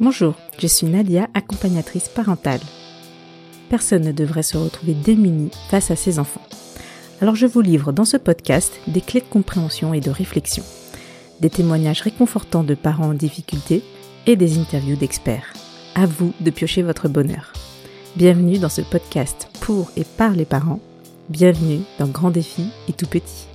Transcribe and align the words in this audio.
Bonjour, 0.00 0.34
je 0.58 0.66
suis 0.66 0.88
Nadia, 0.88 1.28
accompagnatrice 1.34 2.08
parentale. 2.08 2.60
Personne 3.68 4.02
ne 4.02 4.10
devrait 4.10 4.42
se 4.42 4.56
retrouver 4.56 4.92
démuni 4.92 5.50
face 5.70 5.92
à 5.92 5.96
ses 5.96 6.18
enfants. 6.18 6.42
Alors 7.20 7.36
je 7.36 7.46
vous 7.46 7.60
livre 7.60 7.92
dans 7.92 8.04
ce 8.04 8.16
podcast 8.16 8.72
des 8.88 9.00
clés 9.00 9.20
de 9.20 9.26
compréhension 9.26 9.94
et 9.94 10.00
de 10.00 10.10
réflexion, 10.10 10.64
des 11.40 11.48
témoignages 11.48 12.00
réconfortants 12.00 12.64
de 12.64 12.74
parents 12.74 13.10
en 13.10 13.14
difficulté 13.14 13.84
et 14.26 14.34
des 14.34 14.58
interviews 14.58 14.96
d'experts. 14.96 15.52
À 15.94 16.06
vous 16.06 16.32
de 16.40 16.50
piocher 16.50 16.82
votre 16.82 17.08
bonheur. 17.08 17.52
Bienvenue 18.16 18.58
dans 18.58 18.68
ce 18.68 18.82
podcast 18.82 19.48
pour 19.60 19.92
et 19.96 20.04
par 20.04 20.32
les 20.32 20.44
parents. 20.44 20.80
Bienvenue 21.28 21.82
dans 22.00 22.08
Grand 22.08 22.30
Défi 22.30 22.66
et 22.88 22.92
Tout 22.92 23.06
Petit. 23.06 23.53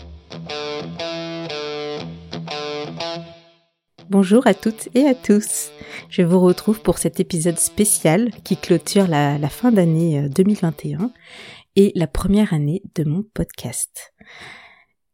Bonjour 4.10 4.48
à 4.48 4.56
toutes 4.56 4.90
et 4.96 5.06
à 5.06 5.14
tous. 5.14 5.70
Je 6.10 6.24
vous 6.24 6.40
retrouve 6.40 6.82
pour 6.82 6.98
cet 6.98 7.20
épisode 7.20 7.60
spécial 7.60 8.32
qui 8.44 8.58
clôture 8.58 9.06
la, 9.08 9.38
fin 9.50 9.72
d'année 9.72 10.28
2021 10.30 11.00
euh, 11.00 11.08
et 11.76 11.92
la 11.94 12.08
première 12.08 12.52
année 12.52 12.82
de 12.96 13.04
mon 13.04 13.22
podcast. 13.22 14.16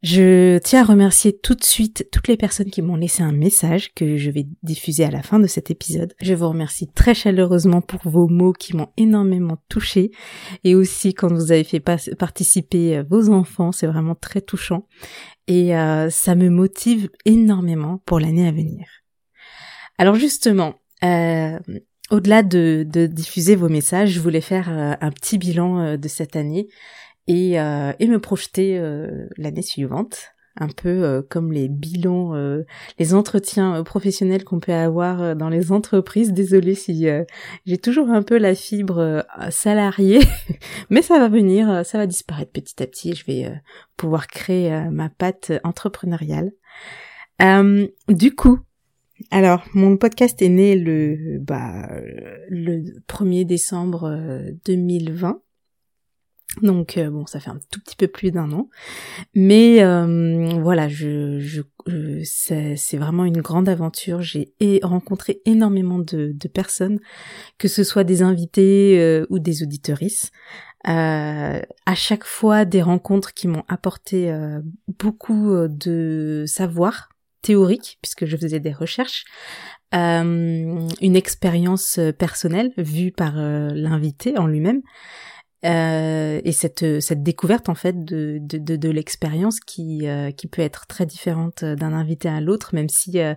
Je 0.06 0.60
tiens 0.60 0.82
à 0.82 0.86
remercier 0.86 1.36
tout 1.36 1.56
de 1.56 1.64
suite 1.64 2.08
toutes 2.12 2.28
les 2.28 2.38
personnes 2.38 2.70
qui 2.70 2.84
m'ont 2.84 2.96
laissé 2.96 3.24
un 3.24 3.32
message 3.32 3.92
que 3.96 4.18
je 4.18 4.30
vais 4.30 4.46
diffuser 4.62 5.04
à 5.04 5.10
la 5.10 5.24
fin 5.24 5.40
de 5.40 5.48
cet 5.48 5.72
épisode. 5.72 6.14
Je 6.22 6.36
vous 6.36 6.48
remercie 6.48 6.88
très 6.88 7.16
chaleureusement 7.16 7.82
pour 7.82 8.02
vos 8.04 8.28
mots 8.28 8.54
qui 8.54 8.76
m'ont 8.76 8.90
énormément 8.98 9.58
touché 9.68 10.12
et 10.64 10.76
aussi 10.76 11.16
quand 11.16 11.34
vous 11.34 11.52
avez 11.52 11.64
fait 11.64 11.80
participer 11.80 12.98
euh, 12.98 13.04
vos 13.10 13.30
enfants, 13.30 13.72
c'est 13.72 13.88
vraiment 13.88 14.14
très 14.14 14.42
touchant 14.42 14.86
et 15.48 15.76
euh, 15.76 16.12
ça 16.12 16.36
me 16.36 16.50
motive 16.50 17.10
énormément 17.26 18.04
pour 18.06 18.20
l'année 18.20 18.48
à 18.48 18.52
venir. 18.52 18.86
Alors 19.98 20.14
justement, 20.14 20.76
euh, 21.04 21.58
au-delà 22.12 22.44
de, 22.44 22.86
diffuser 23.12 23.56
vos 23.56 23.70
messages, 23.70 24.12
je 24.12 24.20
voulais 24.20 24.42
faire 24.42 24.70
un 24.70 25.10
petit 25.10 25.40
bilan 25.40 25.98
de 25.98 26.08
cette 26.08 26.36
année 26.36 26.68
et, 27.28 27.54
et 27.54 28.08
me 28.08 28.20
projeter 28.20 28.80
l'année 29.38 29.62
suivante 29.62 30.32
un 30.58 30.70
peu 30.70 31.26
comme 31.30 31.52
les 31.52 31.68
bilans, 31.68 32.34
les 32.98 33.14
entretiens 33.14 33.84
professionnels 33.84 34.46
qu'on 34.46 34.62
peut 34.62 34.74
avoir 34.74 35.36
dans 35.36 35.50
les 35.50 35.74
entreprises. 35.74 36.32
Désolée 36.32 36.76
si 36.76 37.08
j'ai 37.66 37.78
toujours 37.78 38.10
un 38.10 38.24
peu 38.24 38.38
la 38.38 38.56
fibre 38.56 39.26
salariée, 39.50 40.22
mais 40.90 41.02
ça 41.02 41.20
va 41.20 41.28
venir, 41.28 41.86
ça 41.86 41.98
va 41.98 42.08
disparaître 42.08 42.52
petit 42.52 42.82
à 42.82 42.88
petit. 42.88 43.16
Je 43.16 43.26
vais 43.26 43.52
pouvoir 43.98 44.28
créer 44.28 44.90
ma 44.92 45.10
patte 45.10 45.52
entrepreneuriale. 45.64 46.52
du 48.08 48.36
coup, 48.36 48.60
alors, 49.32 49.64
mon 49.74 49.98
podcast 49.98 50.42
est 50.42 50.50
né 50.50 50.76
le, 50.76 51.40
bah, 51.40 51.90
le 52.50 52.84
1er 53.08 53.46
décembre 53.46 54.10
2020. 54.66 55.42
Donc 56.62 56.98
euh, 56.98 57.10
bon, 57.10 57.26
ça 57.26 57.40
fait 57.40 57.50
un 57.50 57.60
tout 57.72 57.82
petit 57.82 57.96
peu 57.96 58.08
plus 58.08 58.32
d'un 58.32 58.52
an, 58.52 58.70
mais 59.34 59.84
euh, 59.84 60.58
voilà, 60.62 60.88
je, 60.88 61.40
je, 61.40 61.62
c'est 62.24 62.98
vraiment 62.98 63.26
une 63.26 63.42
grande 63.42 63.68
aventure. 63.68 64.22
J'ai 64.22 64.54
rencontré 64.82 65.42
énormément 65.46 66.00
de, 66.00 66.32
de, 66.34 66.48
personnes, 66.48 67.00
que 67.58 67.68
ce 67.68 67.84
soit 67.84 68.04
des 68.04 68.22
invités 68.22 69.00
euh, 69.00 69.26
ou 69.30 69.40
des 69.40 69.64
auditorices. 69.64 70.32
à 70.86 71.96
chaque 71.96 72.24
fois, 72.24 72.64
des 72.64 72.82
rencontres 72.82 73.34
qui 73.34 73.48
m'ont 73.48 73.66
apporté 73.68 74.34
beaucoup 75.00 75.68
de 75.68 76.46
savoir 76.48 77.10
théorique, 77.42 77.98
puisque 78.02 78.26
je 78.26 78.38
faisais 78.38 78.60
des 78.60 78.72
recherches, 78.72 79.26
une 79.92 80.90
expérience 81.02 82.00
personnelle 82.18 82.72
vue 82.78 83.12
par 83.12 83.36
l'invité 83.36 84.38
en 84.38 84.48
lui-même. 84.48 84.82
Euh, 85.64 86.42
et 86.44 86.52
cette, 86.52 87.00
cette 87.00 87.24
découverte 87.24 87.70
en 87.70 87.76
fait 87.76 88.04
de, 88.06 88.38
de, 88.42 88.58
de, 88.58 88.76
de 88.76 88.90
l'expérience 88.90 89.60
qui, 89.60 90.08
euh, 90.08 90.32
qui 90.32 90.48
peut 90.48 90.62
être 90.62 90.86
très 90.86 91.06
différente 91.06 91.64
d'un 91.64 91.94
invité 91.94 92.28
à 92.30 92.42
l'autre, 92.42 92.76
même 92.76 92.90
si 92.90 93.20
euh, 93.20 93.34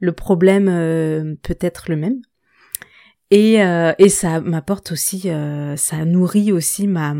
le 0.00 0.12
problème 0.12 0.66
peut 1.42 1.58
être 1.60 1.88
le 1.88 1.96
même. 1.96 2.20
Et, 3.30 3.56
et 3.56 4.08
ça 4.08 4.40
m'apporte 4.40 4.90
aussi, 4.90 5.28
ça 5.76 6.04
nourrit 6.06 6.50
aussi 6.50 6.86
ma 6.86 7.14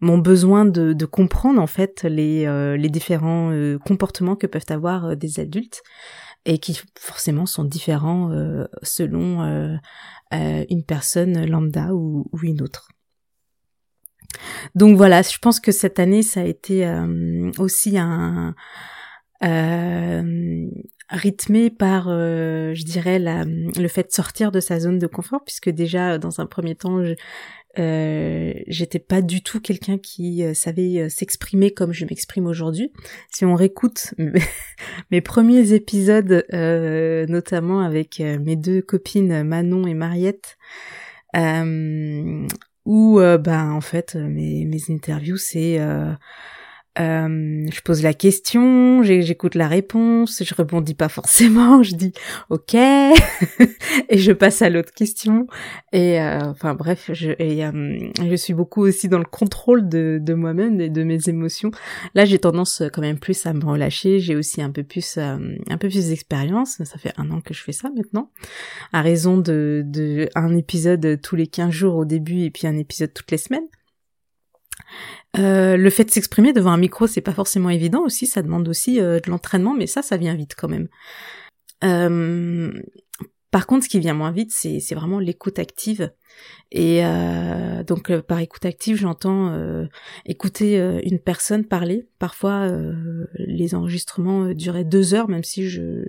mon 0.00 0.18
besoin 0.18 0.66
de, 0.66 0.92
de 0.92 1.06
comprendre 1.06 1.58
en 1.58 1.66
fait 1.66 2.02
les, 2.02 2.44
les 2.76 2.88
différents 2.90 3.50
comportements 3.86 4.36
que 4.36 4.46
peuvent 4.46 4.66
avoir 4.68 5.16
des 5.16 5.40
adultes 5.40 5.82
et 6.44 6.58
qui 6.58 6.78
forcément 6.98 7.46
sont 7.46 7.64
différents 7.64 8.30
selon 8.82 9.78
une 10.30 10.84
personne 10.84 11.46
lambda 11.46 11.94
ou, 11.94 12.28
ou 12.32 12.38
une 12.42 12.60
autre. 12.60 12.88
Donc 14.74 14.96
voilà, 14.96 15.22
je 15.22 15.38
pense 15.38 15.60
que 15.60 15.72
cette 15.72 15.98
année, 15.98 16.22
ça 16.22 16.40
a 16.40 16.44
été 16.44 16.86
euh, 16.86 17.50
aussi 17.58 17.98
un 17.98 18.54
euh, 19.44 20.68
rythmé 21.08 21.68
par, 21.70 22.06
euh, 22.08 22.74
je 22.74 22.84
dirais, 22.84 23.18
le 23.18 23.88
fait 23.88 24.04
de 24.04 24.12
sortir 24.12 24.52
de 24.52 24.60
sa 24.60 24.78
zone 24.78 24.98
de 24.98 25.06
confort, 25.06 25.42
puisque 25.44 25.68
déjà 25.68 26.18
dans 26.18 26.40
un 26.40 26.46
premier 26.46 26.74
temps, 26.74 27.02
euh, 27.78 28.52
j'étais 28.66 28.98
pas 29.00 29.20
du 29.20 29.42
tout 29.42 29.60
quelqu'un 29.60 29.98
qui 29.98 30.44
savait 30.54 31.08
s'exprimer 31.08 31.72
comme 31.72 31.92
je 31.92 32.04
m'exprime 32.04 32.46
aujourd'hui. 32.46 32.92
Si 33.30 33.44
on 33.44 33.54
réécoute 33.54 34.14
mes 35.10 35.20
premiers 35.20 35.72
épisodes, 35.72 36.46
notamment 37.28 37.80
avec 37.80 38.20
mes 38.20 38.56
deux 38.56 38.80
copines 38.80 39.42
Manon 39.42 39.86
et 39.86 39.94
Mariette, 39.94 40.56
euh, 41.36 42.46
où 42.84 43.20
euh, 43.20 43.38
ben 43.38 43.70
en 43.70 43.80
fait 43.80 44.14
mes, 44.14 44.64
mes 44.64 44.80
interviews 44.90 45.36
c'est 45.36 45.78
euh, 46.98 47.22
euh, 47.22 47.66
je 47.72 47.80
pose 47.82 48.02
la 48.02 48.14
question, 48.14 49.02
j'écoute 49.02 49.54
la 49.54 49.68
réponse, 49.68 50.42
je 50.44 50.54
rebondis 50.54 50.94
pas 50.94 51.08
forcément, 51.08 51.82
je 51.82 51.94
dis 51.94 52.12
ok 52.50 52.74
et 52.74 54.18
je 54.18 54.32
passe 54.32 54.62
à 54.62 54.70
l'autre 54.70 54.92
question. 54.92 55.46
Et 55.92 56.20
euh, 56.20 56.40
enfin 56.50 56.74
bref, 56.74 57.10
euh, 57.10 58.10
je 58.20 58.36
suis 58.36 58.54
beaucoup 58.54 58.82
aussi 58.82 59.08
dans 59.08 59.18
le 59.18 59.24
contrôle 59.24 59.88
de, 59.88 60.18
de 60.20 60.34
moi-même 60.34 60.80
et 60.80 60.90
de 60.90 61.02
mes 61.02 61.28
émotions. 61.28 61.70
Là, 62.14 62.24
j'ai 62.24 62.38
tendance 62.38 62.82
quand 62.92 63.02
même 63.02 63.18
plus 63.18 63.46
à 63.46 63.52
me 63.52 63.64
relâcher. 63.64 64.20
J'ai 64.20 64.36
aussi 64.36 64.62
un 64.62 64.70
peu 64.70 64.82
plus 64.82 65.18
un 65.18 65.78
peu 65.78 65.88
plus 65.88 66.08
d'expérience. 66.08 66.82
Ça 66.84 66.98
fait 66.98 67.12
un 67.16 67.30
an 67.30 67.40
que 67.40 67.54
je 67.54 67.62
fais 67.62 67.72
ça 67.72 67.90
maintenant, 67.94 68.30
à 68.92 69.02
raison 69.02 69.36
de, 69.36 69.82
de 69.84 70.28
un 70.34 70.56
épisode 70.56 71.20
tous 71.22 71.36
les 71.36 71.46
15 71.46 71.70
jours 71.70 71.96
au 71.96 72.04
début 72.04 72.42
et 72.42 72.50
puis 72.50 72.66
un 72.66 72.76
épisode 72.76 73.12
toutes 73.12 73.30
les 73.30 73.38
semaines. 73.38 73.66
Euh, 75.38 75.76
le 75.76 75.90
fait 75.90 76.04
de 76.04 76.10
s'exprimer 76.10 76.52
devant 76.52 76.72
un 76.72 76.76
micro, 76.76 77.06
c'est 77.06 77.20
pas 77.20 77.32
forcément 77.32 77.70
évident 77.70 78.02
aussi, 78.04 78.26
ça 78.26 78.42
demande 78.42 78.68
aussi 78.68 79.00
euh, 79.00 79.18
de 79.20 79.30
l'entraînement, 79.30 79.74
mais 79.74 79.86
ça, 79.86 80.02
ça 80.02 80.16
vient 80.16 80.34
vite 80.34 80.54
quand 80.56 80.68
même. 80.68 80.88
Euh, 81.84 82.72
par 83.50 83.66
contre, 83.66 83.84
ce 83.84 83.88
qui 83.88 84.00
vient 84.00 84.14
moins 84.14 84.30
vite, 84.30 84.50
c'est 84.52 84.94
vraiment 84.94 85.18
l'écoute 85.18 85.58
active. 85.58 86.10
Et 86.74 87.02
donc, 87.86 88.10
par 88.22 88.38
écoute 88.38 88.64
active, 88.64 88.96
j'entends 88.96 89.54
écouter 90.24 90.78
une 91.04 91.18
personne 91.18 91.66
parler. 91.66 92.06
Parfois, 92.18 92.66
les 93.34 93.74
enregistrements 93.74 94.54
duraient 94.54 94.84
deux 94.84 95.12
heures, 95.12 95.28
même 95.28 95.44
si 95.44 95.68
je, 95.68 96.02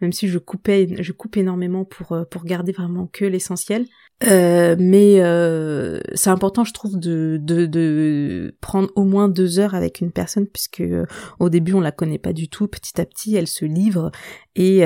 même 0.00 0.12
si 0.12 0.28
je 0.28 0.38
coupais, 0.38 0.88
je 0.98 1.12
coupe 1.12 1.36
énormément 1.36 1.84
pour 1.84 2.16
pour 2.30 2.44
garder 2.44 2.72
vraiment 2.72 3.06
que 3.06 3.26
l'essentiel. 3.26 3.84
Euh, 4.26 4.74
mais 4.78 5.20
euh, 5.20 6.00
c'est 6.14 6.30
important, 6.30 6.64
je 6.64 6.72
trouve, 6.72 6.98
de, 6.98 7.38
de, 7.40 7.66
de, 7.66 8.56
prendre 8.60 8.90
au 8.96 9.04
moins 9.04 9.28
deux 9.28 9.60
heures 9.60 9.76
avec 9.76 10.00
une 10.00 10.10
personne, 10.10 10.46
puisque 10.48 10.80
euh, 10.80 11.06
au 11.38 11.48
début 11.48 11.74
on 11.74 11.80
la 11.80 11.92
connaît 11.92 12.18
pas 12.18 12.32
du 12.32 12.48
tout. 12.48 12.66
Petit 12.66 13.00
à 13.00 13.04
petit, 13.06 13.36
elle 13.36 13.46
se 13.46 13.64
livre 13.64 14.10
et 14.56 14.80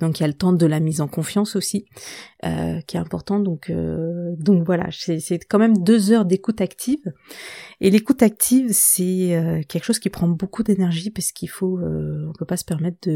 donc 0.00 0.18
il 0.18 0.22
y 0.22 0.24
a 0.24 0.26
le 0.26 0.34
temps 0.34 0.52
de 0.52 0.66
la 0.66 0.80
mise 0.80 1.00
en 1.00 1.06
confiance 1.06 1.54
aussi, 1.54 1.84
qui 2.42 2.96
est 2.96 3.00
important. 3.00 3.38
Donc 3.38 3.72
donc 4.38 4.64
voilà, 4.64 4.88
c'est 4.90 5.38
quand 5.48 5.58
même 5.58 5.78
deux 5.78 6.12
heures 6.12 6.24
d'écoute 6.24 6.60
active. 6.60 7.12
Et 7.80 7.90
l'écoute 7.90 8.22
active, 8.22 8.68
c'est 8.70 9.64
quelque 9.68 9.84
chose 9.84 9.98
qui 9.98 10.10
prend 10.10 10.28
beaucoup 10.28 10.62
d'énergie 10.62 11.10
parce 11.10 11.32
qu'il 11.32 11.50
faut, 11.50 11.80
on 11.80 12.32
peut 12.38 12.44
pas 12.44 12.56
se 12.56 12.64
permettre 12.64 13.08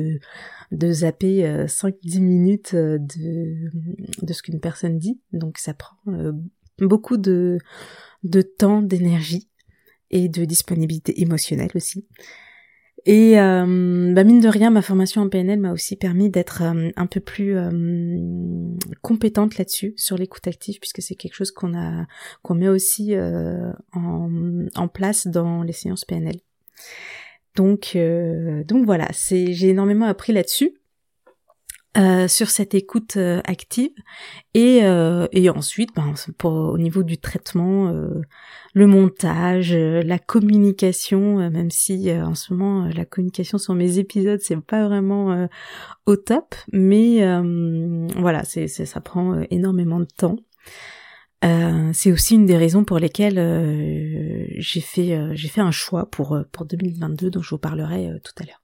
de 0.73 0.93
zapper 0.93 1.67
5-10 1.67 2.21
minutes 2.21 2.75
de 2.75 3.71
de 4.23 4.33
ce 4.33 4.43
qu'une 4.43 4.61
personne 4.61 4.99
dit. 4.99 5.21
Donc 5.33 5.59
ça 5.59 5.75
prend 5.75 5.97
euh, 6.09 6.33
beaucoup 6.79 7.17
de, 7.17 7.59
de 8.25 8.43
temps, 8.43 8.83
d'énergie 8.83 9.49
et 10.11 10.29
de 10.29 10.45
disponibilité 10.45 11.21
émotionnelle 11.21 11.71
aussi. 11.75 12.07
Et 13.09 13.39
euh, 13.41 14.13
bah 14.13 14.25
mine 14.25 14.41
de 14.41 14.49
rien, 14.49 14.71
ma 14.71 14.83
formation 14.83 15.23
en 15.23 15.29
PNL 15.29 15.61
m'a 15.61 15.73
aussi 15.73 15.95
permis 15.95 16.29
d'être 16.29 16.63
euh, 16.63 16.91
un 16.97 17.07
peu 17.07 17.21
plus 17.21 17.57
compétente 19.01 19.59
là-dessus 19.59 19.95
sur 19.97 20.19
l'écoute 20.19 20.47
active, 20.49 20.81
puisque 20.81 21.03
c'est 21.03 21.15
quelque 21.15 21.35
chose 21.35 21.53
qu'on 21.53 21.77
a 21.77 22.07
qu'on 22.43 22.55
met 22.55 22.69
aussi 22.69 23.15
en, 23.93 24.29
en, 24.75 24.89
place 24.89 25.29
dans 25.29 25.63
les 25.63 25.73
séances 25.73 26.05
PNL. 26.05 26.37
Donc 27.55 27.97
donc 28.67 28.85
voilà, 28.85 29.09
c'est 29.13 29.53
j'ai 29.53 29.69
énormément 29.69 30.07
appris 30.07 30.33
là-dessus. 30.33 30.73
Euh, 31.97 32.29
sur 32.29 32.51
cette 32.51 32.75
écoute 32.75 33.17
euh, 33.17 33.41
active. 33.45 33.93
Et, 34.53 34.81
euh, 34.83 35.27
et 35.33 35.49
ensuite 35.49 35.91
ben, 35.97 36.13
pour, 36.37 36.53
au 36.53 36.77
niveau 36.77 37.03
du 37.03 37.17
traitement 37.17 37.91
le 38.75 38.87
montage 38.87 39.75
la 39.75 40.19
communication 40.19 41.51
même 41.51 41.71
si 41.71 42.11
en 42.13 42.35
ce 42.35 42.53
moment 42.53 42.89
la 42.89 43.05
communication 43.05 43.59
sur 43.59 43.75
mes 43.75 43.99
épisodes 43.99 44.41
c'est 44.43 44.61
pas 44.61 44.87
vraiment 44.87 45.49
au 46.07 46.17
top. 46.17 46.55
Mais 46.73 47.21
voilà 48.17 48.45
c'est 48.45 48.69
ça 48.69 49.01
prend 49.01 49.41
énormément 49.51 50.01
de 50.01 50.09
temps. 50.17 50.37
C'est 51.93 52.13
aussi 52.13 52.35
une 52.35 52.47
des 52.47 52.57
raisons 52.57 52.85
pour 52.85 52.99
lesquelles 52.99 53.39
j'ai 54.59 54.81
fait 54.81 55.35
j'ai 55.35 55.49
fait 55.49 55.61
un 55.61 55.71
choix 55.71 56.11
pour 56.11 56.39
pour 56.53 56.67
2022 56.67 57.31
dont 57.31 57.43
je 57.43 57.51
vous 57.51 57.59
parlerai 57.59 58.11
tout 58.23 58.43
à 58.43 58.47
l'heure. 58.47 58.63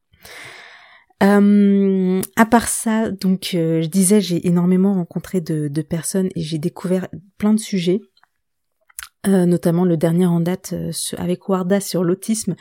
Euh, 1.23 2.21
à 2.37 2.47
part 2.47 2.69
ça, 2.69 3.11
donc 3.11 3.53
euh, 3.55 3.81
je 3.83 3.87
disais, 3.87 4.21
j'ai 4.21 4.47
énormément 4.47 4.95
rencontré 4.95 5.41
de, 5.41 5.83
personnes 5.83 6.29
et 6.35 6.41
j'ai 6.41 6.59
découvert 6.59 7.09
plein 7.39 7.55
de 7.55 7.61
sujets. 7.61 8.01
Euh, 9.29 9.47
notamment 9.47 9.85
le 9.85 9.97
dernier 9.97 10.27
en 10.27 10.41
date 10.41 10.75
avec 11.17 11.49
Warda 11.49 11.79
sur 11.79 12.03
l'autisme, 12.03 12.57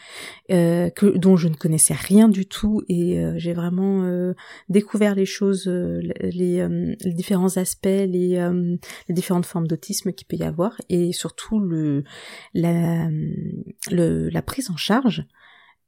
que 0.50 1.18
dont 1.18 1.36
je 1.36 1.48
ne 1.48 1.56
connaissais 1.56 1.96
rien 1.96 2.30
du 2.30 2.46
tout 2.46 2.84
et 2.88 3.20
j'ai 3.38 3.54
vraiment 3.54 4.32
découvert 4.70 5.16
les 5.16 5.26
choses, 5.26 5.66
les, 5.68 6.68
différents 7.04 7.58
aspects, 7.58 7.88
les, 7.88 8.48
différentes 9.10 9.48
formes 9.48 9.66
d'autisme 9.66 10.14
qu'il 10.14 10.28
peut 10.28 10.36
y 10.36 10.44
avoir 10.44 10.80
et 10.90 11.14
surtout 11.14 11.60
le, 11.60 12.04
la 12.54 14.42
prise 14.44 14.70
en 14.70 14.78
charge 14.78 15.26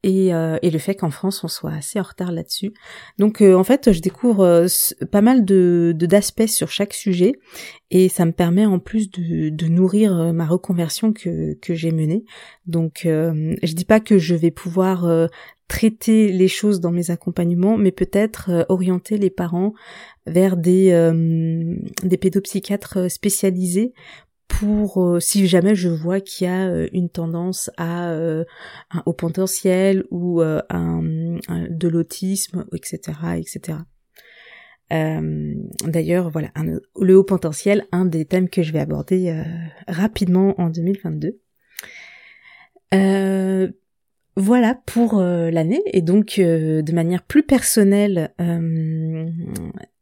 et, 0.03 0.33
euh, 0.33 0.57
et 0.61 0.69
le 0.69 0.79
fait 0.79 0.95
qu'en 0.95 1.09
France 1.09 1.43
on 1.43 1.47
soit 1.47 1.71
assez 1.71 1.99
en 1.99 2.03
retard 2.03 2.31
là-dessus. 2.31 2.73
Donc 3.17 3.41
euh, 3.41 3.55
en 3.55 3.63
fait 3.63 3.91
je 3.91 4.01
découvre 4.01 4.43
euh, 4.43 4.67
pas 5.11 5.21
mal 5.21 5.45
de 5.45 5.93
d'aspects 5.95 6.47
sur 6.47 6.69
chaque 6.69 6.93
sujet 6.93 7.33
et 7.89 8.09
ça 8.09 8.25
me 8.25 8.31
permet 8.33 8.65
en 8.65 8.79
plus 8.79 9.09
de, 9.09 9.49
de 9.49 9.67
nourrir 9.67 10.33
ma 10.33 10.45
reconversion 10.45 11.13
que, 11.13 11.53
que 11.55 11.73
j'ai 11.73 11.91
menée. 11.91 12.25
Donc 12.65 13.01
je 13.03 13.73
dis 13.73 13.85
pas 13.85 13.99
que 13.99 14.17
je 14.17 14.33
vais 14.33 14.49
pouvoir 14.49 15.29
traiter 15.67 16.31
les 16.31 16.47
choses 16.47 16.79
dans 16.79 16.91
mes 16.91 17.11
accompagnements, 17.11 17.77
mais 17.77 17.91
peut-être 17.91 18.65
orienter 18.67 19.19
les 19.19 19.29
parents 19.29 19.73
vers 20.25 20.57
des, 20.57 20.89
des 22.03 22.17
pédopsychiatres 22.17 23.11
spécialisés 23.11 23.93
pour 24.59 25.03
euh, 25.03 25.19
si 25.19 25.47
jamais 25.47 25.75
je 25.75 25.89
vois 25.89 26.19
qu'il 26.19 26.47
y 26.47 26.49
a 26.49 26.67
euh, 26.67 26.87
une 26.93 27.09
tendance 27.09 27.69
à 27.77 28.09
euh, 28.11 28.43
un 28.91 29.03
haut 29.05 29.13
potentiel 29.13 30.03
ou 30.11 30.41
de 30.41 31.87
l'autisme, 31.87 32.65
etc., 32.73 33.17
etc. 33.37 33.79
D'ailleurs, 34.89 36.29
voilà, 36.29 36.51
le 36.99 37.17
haut 37.17 37.23
potentiel, 37.23 37.87
un 37.91 38.05
des 38.05 38.25
thèmes 38.25 38.47
que 38.47 38.61
je 38.61 38.71
vais 38.73 38.79
aborder 38.79 39.43
rapidement 39.87 40.59
en 40.61 40.69
2022. 40.69 41.39
voilà 44.35 44.75
pour 44.85 45.19
l'année 45.19 45.81
et 45.87 46.01
donc 46.01 46.35
de 46.37 46.93
manière 46.93 47.23
plus 47.23 47.43
personnelle, 47.43 48.33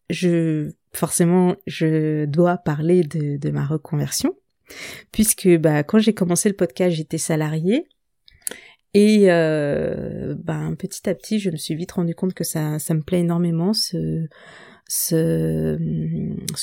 je 0.10 0.72
forcément 0.94 1.56
je 1.68 2.26
dois 2.26 2.58
parler 2.58 3.04
de 3.04 3.50
ma 3.50 3.66
reconversion 3.66 4.36
puisque 5.12 5.48
bah 5.58 5.84
quand 5.84 6.00
j'ai 6.00 6.14
commencé 6.14 6.50
le 6.50 6.56
podcast 6.56 6.96
j'étais 6.96 7.18
salariée 7.18 7.88
et 8.94 9.32
euh, 9.32 10.36
bah, 10.38 10.70
petit 10.78 11.10
à 11.10 11.16
petit 11.16 11.40
je 11.40 11.50
me 11.50 11.58
suis 11.58 11.76
vite 11.76 11.94
rendu 11.94 12.16
compte 12.16 12.34
que 12.34 12.44
ça 12.44 12.80
ça 12.80 12.94
me 12.94 13.02
plaît 13.02 13.20
énormément 13.22 13.74
ce 13.74 14.28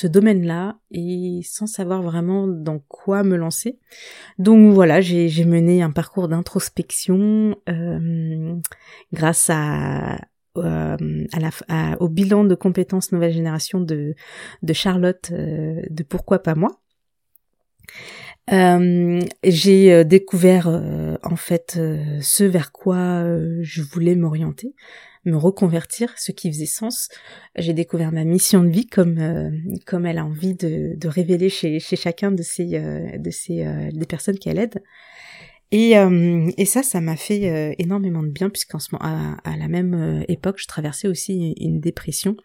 domaine-là 0.06 0.78
et 0.90 1.40
sans 1.44 1.66
savoir 1.66 2.02
vraiment 2.02 2.46
dans 2.46 2.78
quoi 2.78 3.22
me 3.22 3.36
lancer. 3.36 3.78
Donc 4.38 4.74
voilà, 4.74 5.00
j'ai 5.00 5.44
mené 5.46 5.82
un 5.82 5.90
parcours 5.90 6.28
d'introspection 6.28 7.56
euh, 7.70 8.54
grâce 9.12 9.48
à, 9.50 10.18
euh, 10.58 10.96
au 12.00 12.08
bilan 12.08 12.44
de 12.44 12.54
compétences 12.54 13.12
nouvelle 13.12 13.32
génération 13.32 13.80
de, 13.80 14.14
de 14.62 14.72
Charlotte 14.72 15.30
euh, 15.32 15.80
de 15.88 16.02
Pourquoi 16.02 16.40
pas 16.40 16.54
moi. 16.54 16.80
Euh, 18.50 19.20
j'ai 19.44 19.92
euh, 19.92 20.04
découvert 20.04 20.68
en 21.22 21.36
fait 21.36 21.78
ce 22.20 22.44
vers 22.44 22.72
quoi 22.72 23.24
je 23.60 23.82
voulais 23.82 24.14
m'orienter, 24.14 24.74
me 25.26 25.36
reconvertir, 25.36 26.14
ce 26.16 26.32
qui 26.32 26.50
faisait 26.50 26.66
sens. 26.66 27.08
J'ai 27.56 27.74
découvert 27.74 28.12
ma 28.12 28.24
mission 28.24 28.62
de 28.62 28.70
vie 28.70 28.86
comme 28.86 29.52
comme 29.86 30.06
elle 30.06 30.18
a 30.18 30.24
envie 30.24 30.54
de, 30.54 30.96
révéler 31.08 31.50
chez, 31.50 31.78
chacun 31.80 32.30
de 32.30 32.42
ces 32.42 32.66
de 33.18 33.30
ces 33.30 33.90
des 33.92 34.06
personnes 34.06 34.38
qu'elle 34.38 34.58
aide. 34.58 34.82
Et, 35.70 35.98
euh, 35.98 36.50
et 36.56 36.64
ça, 36.64 36.82
ça 36.82 37.00
m'a 37.00 37.16
fait 37.16 37.50
euh, 37.50 37.74
énormément 37.78 38.22
de 38.22 38.28
bien 38.30 38.48
puisqu'en 38.48 38.78
ce 38.78 38.88
moment, 38.92 39.04
à, 39.44 39.56
la 39.56 39.68
même 39.68 39.94
euh, 39.94 40.24
époque, 40.28 40.56
je 40.58 40.66
traversais 40.66 41.08
aussi 41.08 41.54
une 41.60 41.80
dépression. 41.80 42.36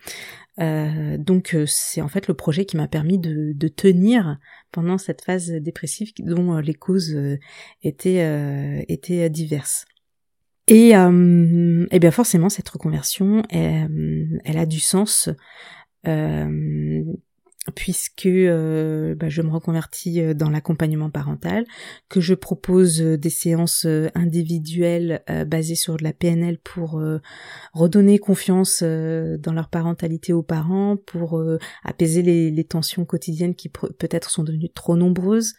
Donc 0.58 1.58
c'est 1.66 2.02
en 2.02 2.08
fait 2.08 2.28
le 2.28 2.34
projet 2.34 2.66
qui 2.66 2.78
m'a 2.78 2.88
permis 2.88 3.18
de, 3.18 3.54
de, 3.54 3.68
tenir 3.68 4.38
pendant 4.72 4.98
cette 4.98 5.24
phase 5.24 5.50
dépressive 5.50 6.12
dont 6.20 6.58
les 6.60 6.76
causes 6.76 7.18
étaient, 7.82 8.86
étaient 8.88 9.30
diverses. 9.30 9.86
Et, 10.68 10.92
et 10.92 12.00
bien 12.00 12.12
forcément, 12.12 12.50
cette 12.50 12.70
reconversion, 12.70 13.44
elle, 13.50 14.42
elle 14.46 14.58
a 14.58 14.66
du 14.66 14.80
sens 14.80 15.30
puisque 17.76 18.26
euh, 18.26 19.16
bah, 19.16 19.30
je 19.30 19.42
me 19.42 19.50
reconvertis 19.50 20.22
euh, 20.22 20.34
dans 20.34 20.50
l'accompagnement 20.50 21.10
parental, 21.10 21.66
que 22.10 22.20
je 22.20 22.34
propose 22.34 23.02
euh, 23.02 23.18
des 23.18 23.30
séances 23.30 23.86
individuelles 24.16 25.24
basées 25.48 25.76
sur 25.76 25.98
de 25.98 26.04
la 26.04 26.14
PNL 26.14 26.58
pour 26.58 27.02
redonner 27.74 28.20
confiance 28.20 28.84
dans 28.84 29.54
leur 29.54 29.70
parentalité 29.70 30.34
aux 30.34 30.44
parents, 30.44 30.98
pour 30.98 31.42
apaiser 31.84 32.22
les, 32.22 32.52
les, 32.52 32.64
tensions 32.64 33.06
quotidiennes 33.06 33.56
qui 33.56 33.70
peut-être 33.70 34.30
sont 34.30 34.44
devenues 34.44 34.70
trop 34.70 34.96
nombreuses, 34.96 35.54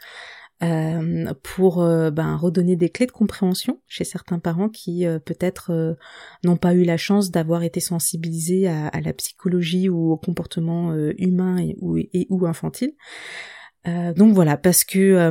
euh, 0.63 1.35
pour 1.43 1.83
euh, 1.83 2.11
ben, 2.11 2.37
redonner 2.37 2.77
des 2.77 2.89
clés 2.89 3.07
de 3.07 3.13
compréhension 3.13 3.81
chez 3.89 4.05
certains 4.05 4.39
parents 4.39 4.69
qui 4.69 5.05
euh, 5.05 5.19
peut-être 5.19 5.97
n'ont 6.45 6.57
pas 6.57 6.75
eu 6.75 6.85
la 6.85 6.97
chance 6.97 7.31
d'avoir 7.31 7.65
été 7.65 7.81
sensibilisés 7.81 8.69
à, 8.69 9.01
la 9.01 9.13
psychologie 9.13 9.89
ou 9.89 10.13
au 10.13 10.17
comportement 10.17 10.95
humain 11.19 11.59
et 11.59 11.77
ou, 11.81 11.99
et, 11.99 12.27
ou 12.31 12.47
infantile. 12.47 12.93
donc 13.85 14.33
voilà, 14.33 14.57
parce 14.57 14.85
que 14.85 15.31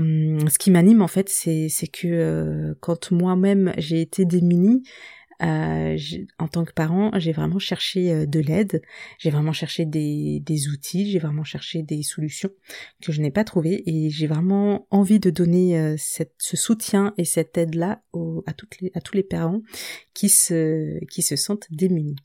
ce 0.49 0.59
qui 0.59 0.71
m'anime 0.71 1.01
en 1.01 1.07
fait, 1.07 1.29
c'est 1.29 1.69
que 1.87 2.75
quand 2.81 3.11
moi-même 3.11 3.73
j'ai 3.77 4.01
été 4.01 4.25
démunie, 4.25 4.83
euh, 5.41 5.97
en 6.39 6.47
tant 6.47 6.63
que 6.63 6.73
parent, 6.73 7.11
j'ai 7.17 7.31
vraiment 7.31 7.59
cherché 7.59 8.11
euh, 8.11 8.25
de 8.25 8.39
l'aide, 8.39 8.81
j'ai 9.17 9.29
vraiment 9.29 9.53
cherché 9.53 9.85
des, 9.85 10.39
des 10.41 10.67
outils, 10.67 11.09
j'ai 11.09 11.19
vraiment 11.19 11.43
cherché 11.43 11.81
des 11.81 12.03
solutions 12.03 12.51
que 13.01 13.11
je 13.11 13.21
n'ai 13.21 13.31
pas 13.31 13.43
trouvées 13.43 13.83
et 13.85 14.09
j'ai 14.09 14.27
vraiment 14.27 14.87
envie 14.91 15.19
de 15.19 15.29
donner 15.29 15.79
euh, 15.79 15.95
ce 15.97 16.57
soutien 16.57 17.13
et 17.17 17.25
cette 17.25 17.57
aide-là 17.57 18.01
à, 18.13 18.51
à 18.51 19.01
tous 19.01 19.15
les 19.15 19.23
parents 19.23 19.61
qui 20.13 20.29
se, 20.29 21.03
qui 21.05 21.21
se 21.21 21.35
sentent 21.35 21.67
démunis. 21.71 22.15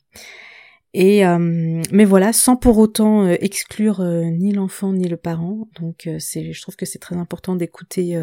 Et 0.95 1.23
mais 1.23 2.03
voilà, 2.03 2.33
sans 2.33 2.55
pour 2.55 2.79
autant 2.79 3.27
exclure 3.27 4.03
ni 4.03 4.53
l'enfant 4.53 4.91
ni 4.91 5.07
le 5.07 5.17
parent. 5.17 5.67
Donc 5.79 6.09
c'est, 6.17 6.51
je 6.51 6.61
trouve 6.63 6.75
que 6.75 6.87
c'est 6.87 6.97
très 6.97 7.15
important 7.15 7.55
d'écouter 7.55 8.19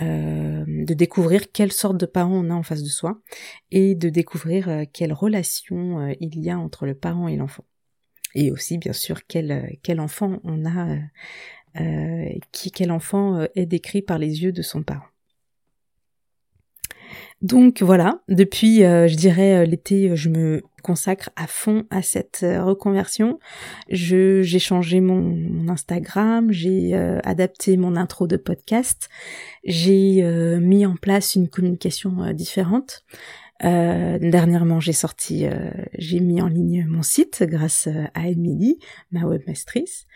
euh, 0.00 0.64
de 0.66 0.94
découvrir 0.94 1.50
quelle 1.52 1.72
sorte 1.72 1.96
de 1.96 2.06
parent 2.06 2.32
on 2.32 2.48
a 2.50 2.54
en 2.54 2.62
face 2.62 2.82
de 2.82 2.88
soi 2.88 3.20
et 3.72 3.96
de 3.96 4.08
découvrir 4.08 4.68
euh, 4.68 4.84
quelle 4.90 5.12
relation 5.12 5.98
euh, 5.98 6.12
il 6.20 6.38
y 6.38 6.48
a 6.48 6.58
entre 6.58 6.86
le 6.86 6.94
parent 6.94 7.26
et 7.26 7.36
l'enfant. 7.36 7.64
Et 8.36 8.52
aussi, 8.52 8.78
bien 8.78 8.92
sûr, 8.92 9.26
quel, 9.26 9.78
quel 9.82 9.98
enfant 9.98 10.38
on 10.44 10.64
a, 10.64 10.98
qui, 12.52 12.70
quel 12.70 12.92
enfant 12.92 13.44
est 13.56 13.66
décrit 13.66 14.02
par 14.02 14.18
les 14.18 14.44
yeux 14.44 14.52
de 14.52 14.62
son 14.62 14.84
parent. 14.84 15.06
Donc 17.42 17.82
voilà, 17.82 18.22
depuis, 18.28 18.78
je 18.78 19.16
dirais, 19.16 19.66
l'été, 19.66 20.14
je 20.14 20.28
me 20.28 20.62
consacre 20.80 21.30
à 21.36 21.46
fond 21.46 21.84
à 21.90 22.02
cette 22.02 22.40
euh, 22.42 22.62
reconversion. 22.62 23.38
J'ai 23.88 24.58
changé 24.58 25.00
mon, 25.00 25.68
Instagram, 25.68 26.50
j'ai 26.50 26.94
euh, 26.94 27.20
adapté 27.22 27.76
mon 27.76 27.96
intro 27.96 28.26
de 28.26 28.36
podcast, 28.36 29.08
j'ai 29.64 30.22
euh, 30.22 30.58
mis 30.58 30.86
en 30.86 30.96
place 30.96 31.34
une 31.34 31.48
communication 31.48 32.32
différente. 32.32 33.04
dernièrement, 33.62 34.80
j'ai 34.80 34.94
sorti, 34.94 35.44
j'ai 35.98 36.20
mis 36.20 36.40
en 36.40 36.48
ligne 36.48 36.86
mon 36.88 37.02
site 37.02 37.42
grâce 37.42 37.88
à 38.14 38.28
Emily, 38.28 38.78
ma 39.12 39.26
webmastrice. 39.26 40.06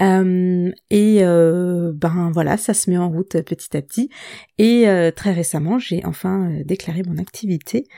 et 0.00 1.20
ben 1.20 2.30
voilà, 2.32 2.56
ça 2.56 2.72
se 2.72 2.88
met 2.88 2.96
en 2.96 3.10
route 3.10 3.42
petit 3.42 3.76
à 3.76 3.82
petit. 3.82 4.10
Et 4.58 4.86
très 5.16 5.32
récemment, 5.32 5.80
j'ai 5.80 6.04
enfin 6.04 6.52
déclaré 6.64 7.02
mon 7.02 7.18
activité 7.18 7.88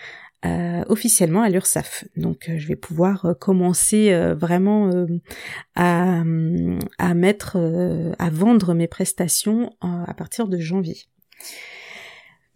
officiellement 0.89 1.43
à 1.43 1.49
l'URSSAF. 1.49 2.05
Donc 2.17 2.51
je 2.57 2.67
vais 2.67 2.77
pouvoir 2.77 3.35
commencer 3.41 4.15
vraiment 4.35 4.91
à, 5.75 6.23
à 6.99 7.15
mettre, 7.15 7.57
à 8.19 8.31
vendre 8.31 8.75
mes 8.75 8.89
prestations 8.89 9.75
à 9.81 10.15
partir 10.15 10.49
de 10.49 10.59
janvier. 10.59 10.97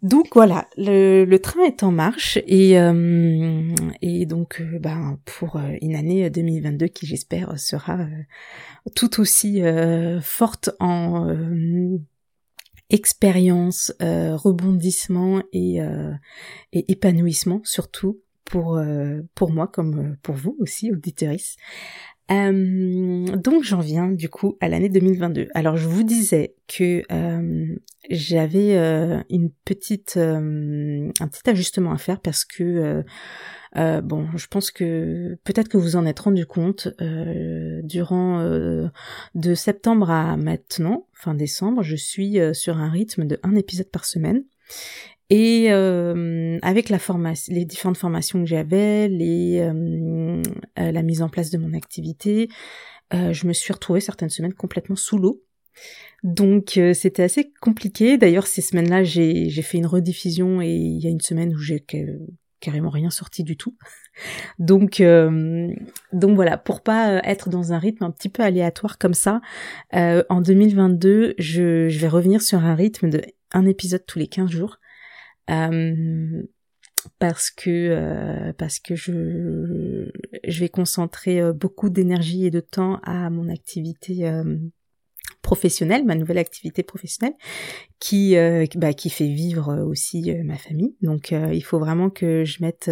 Donc 0.01 0.29
voilà, 0.33 0.67
le, 0.77 1.37
train 1.37 1.63
est 1.63 1.83
en 1.83 1.91
marche 1.91 2.39
et, 2.47 2.79
euh, 2.79 3.71
et 4.01 4.25
donc 4.25 4.59
euh, 4.59 4.79
ben, 4.79 5.19
pour 5.25 5.57
euh, 5.57 5.75
une 5.79 5.95
année 5.95 6.27
2022 6.27 6.87
qui 6.87 7.05
j'espère 7.05 7.59
sera 7.59 7.99
tout 8.95 9.21
aussi 9.21 9.61
forte 10.21 10.71
en 10.79 11.27
expérience, 12.93 13.93
rebondissement 13.99 15.41
et, 15.53 15.79
et, 16.73 16.91
épanouissement 16.91 17.61
surtout 17.63 18.19
pour 18.45 18.79
pour 19.35 19.51
moi 19.51 19.67
comme 19.67 20.17
pour 20.21 20.35
vous 20.35 20.55
aussi 20.59 20.91
auditeuristes. 20.91 21.57
Euh, 22.31 23.25
donc 23.35 23.63
j'en 23.63 23.81
viens 23.81 24.07
du 24.07 24.29
coup 24.29 24.57
à 24.61 24.69
l'année 24.69 24.89
2022. 24.89 25.49
Alors 25.53 25.75
je 25.75 25.87
vous 25.87 26.03
disais 26.03 26.55
que 26.67 27.03
euh, 27.11 27.75
j'avais 28.09 28.77
euh, 28.77 29.21
une 29.29 29.51
petite 29.65 30.15
un 30.17 31.11
petit 31.27 31.49
ajustement 31.49 31.91
à 31.91 31.97
faire 31.97 32.21
parce 32.21 32.45
que 32.45 33.03
bon, 33.75 34.27
je 34.35 34.47
pense 34.47 34.71
que 34.71 35.37
peut-être 35.43 35.69
que 35.69 35.77
vous 35.77 35.95
en 35.95 36.05
êtes 36.05 36.19
rendu 36.19 36.45
compte 36.45 36.89
durant 37.83 38.41
de 39.35 39.55
septembre 39.55 40.11
à 40.11 40.37
maintenant, 40.37 41.07
fin 41.13 41.33
décembre, 41.33 41.83
je 41.83 41.95
suis 41.95 42.37
sur 42.53 42.77
un 42.77 42.89
rythme 42.89 43.25
de 43.25 43.39
un 43.43 43.55
épisode 43.55 43.89
par 43.89 44.05
semaine. 44.05 44.43
Et 45.31 45.67
euh, 45.71 46.59
avec 46.61 46.89
la 46.89 46.99
formation, 46.99 47.53
les 47.53 47.63
différentes 47.63 47.95
formations 47.95 48.41
que 48.41 48.49
j'avais, 48.49 49.07
les 49.07 49.59
euh, 49.61 50.41
euh, 50.77 50.91
la 50.91 51.03
mise 51.03 51.21
en 51.21 51.29
place 51.29 51.49
de 51.51 51.57
mon 51.57 51.73
activité, 51.73 52.49
je 53.13 53.47
me 53.47 53.53
suis 53.53 53.71
retrouvée 53.73 54.01
certaines 54.01 54.29
semaines 54.29 54.53
complètement 54.53 54.97
sous 54.97 55.17
l'eau. 55.17 55.41
Donc 56.23 56.79
c'était 56.93 57.23
assez 57.23 57.51
compliqué. 57.61 58.17
D'ailleurs 58.17 58.45
ces 58.45 58.61
semaines-là, 58.61 59.05
j'ai 59.05 59.49
j'ai 59.49 59.61
fait 59.61 59.77
une 59.77 59.85
rediffusion 59.85 60.61
et 60.61 60.73
il 60.73 60.99
y 61.01 61.07
a 61.07 61.09
une 61.09 61.21
semaine 61.21 61.53
où 61.53 61.59
j'ai 61.59 61.79
carrément 62.61 62.89
rien 62.89 63.09
sorti 63.09 63.43
du 63.43 63.57
tout. 63.57 63.75
Donc 64.59 65.01
donc 65.01 66.35
voilà, 66.35 66.57
pour 66.57 66.81
pas 66.81 67.21
être 67.23 67.49
dans 67.49 67.73
un 67.73 67.79
rythme 67.79 68.03
un 68.03 68.11
petit 68.11 68.29
peu 68.29 68.43
aléatoire 68.43 68.97
comme 68.97 69.13
ça, 69.13 69.41
en 69.93 70.41
2022, 70.41 71.35
je, 71.37 71.89
je 71.89 71.99
vais 71.99 72.07
revenir 72.07 72.41
sur 72.41 72.59
un 72.59 72.75
rythme 72.75 73.09
de 73.09 73.21
un 73.53 73.65
épisode 73.65 74.05
tous 74.05 74.19
les 74.19 74.27
15 74.27 74.49
jours. 74.49 74.77
Euh, 75.49 76.43
parce 77.17 77.49
que 77.49 77.69
euh, 77.69 78.53
parce 78.53 78.79
que 78.79 78.95
je 78.95 80.09
je 80.47 80.59
vais 80.59 80.69
concentrer 80.69 81.41
euh, 81.41 81.51
beaucoup 81.51 81.89
d'énergie 81.89 82.45
et 82.45 82.51
de 82.51 82.59
temps 82.59 82.99
à 83.03 83.29
mon 83.29 83.49
activité 83.49 84.31
professionnelle, 85.41 86.05
ma 86.05 86.15
nouvelle 86.15 86.37
activité 86.37 86.83
professionnelle, 86.83 87.35
qui 87.99 88.35
bah, 88.75 88.93
qui 88.93 89.09
fait 89.09 89.27
vivre 89.27 89.83
aussi 89.85 90.33
ma 90.43 90.57
famille. 90.57 90.95
Donc 91.01 91.31
il 91.31 91.63
faut 91.63 91.79
vraiment 91.79 92.09
que 92.09 92.43
je 92.45 92.57
mette, 92.61 92.91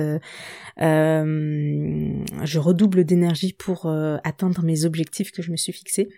je 0.77 2.59
redouble 2.59 3.03
d'énergie 3.03 3.53
pour 3.53 3.85
atteindre 4.23 4.63
mes 4.63 4.85
objectifs 4.85 5.31
que 5.31 5.41
je 5.41 5.51
me 5.51 5.57
suis 5.57 5.73
fixés. 5.73 6.09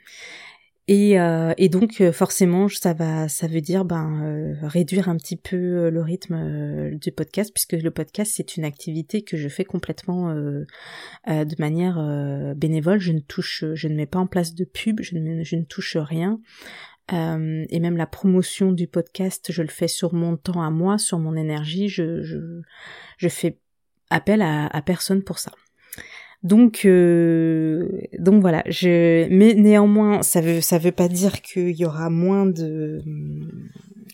Et, 0.93 1.17
euh, 1.17 1.53
et, 1.57 1.69
donc 1.69 2.01
euh, 2.01 2.12
forcément, 2.12 2.67
ça 2.67 2.93
va, 2.93 3.29
ça 3.29 3.48
veut 3.48 3.62
dire 3.62 3.86
ben 3.86 4.25
euh, 4.25 4.55
réduire 4.67 5.07
un 5.07 5.15
petit 5.15 5.38
peu 5.38 5.89
le 5.89 6.01
rythme 6.01 6.91
du 6.98 7.13
podcast, 7.13 7.50
puisque 7.53 7.81
le 7.81 7.91
podcast 7.91 8.33
c'est 8.36 8.57
une 8.57 8.65
activité 8.65 9.21
que 9.21 9.38
je 9.38 9.48
fais 9.48 9.63
complètement 9.63 10.33
de 10.33 11.55
manière 11.60 12.53
bénévole. 12.57 13.00
Je 13.00 13.13
ne 13.13 13.21
touche, 13.21 13.63
je 13.74 13.88
ne 13.88 13.95
mets 13.95 14.05
pas 14.05 14.19
en 14.19 14.27
place 14.27 14.53
de 14.53 14.65
pub, 14.65 15.00
je 15.01 15.15
ne, 15.15 15.45
je 15.45 15.55
ne 15.55 15.63
touche 15.63 15.95
rien. 15.95 16.41
et 17.10 17.79
même 17.79 17.95
la 17.95 18.05
promotion 18.05 18.74
du 18.74 18.88
podcast, 18.88 19.50
je 19.50 19.62
le 19.62 19.69
fais 19.69 19.88
sur 19.88 20.13
mon 20.13 20.36
temps 20.36 20.62
à 20.62 20.71
moi, 20.71 20.98
sur 20.98 21.19
mon 21.19 21.38
énergie. 21.38 21.88
Je, 21.88 22.21
je, 22.21 22.38
je 23.15 23.29
fais 23.29 23.57
appel 24.10 24.41
à, 24.41 24.67
à 24.67 24.81
personne 24.81 25.24
pour 25.24 25.39
ça. 25.39 25.53
Donc, 26.43 26.86
euh, 26.86 27.88
donc 28.17 28.41
voilà. 28.41 28.63
Je, 28.67 29.27
mais 29.29 29.53
néanmoins, 29.53 30.24
ça 30.24 30.41
veut, 30.41 30.62
ça 30.62 30.77
veut 30.77 30.91
pas 30.91 31.07
dire 31.07 31.41
qu'il 31.41 31.71
y 31.71 31.86
aura 31.86 32.10
moins 32.10 32.45
de, 32.45 33.01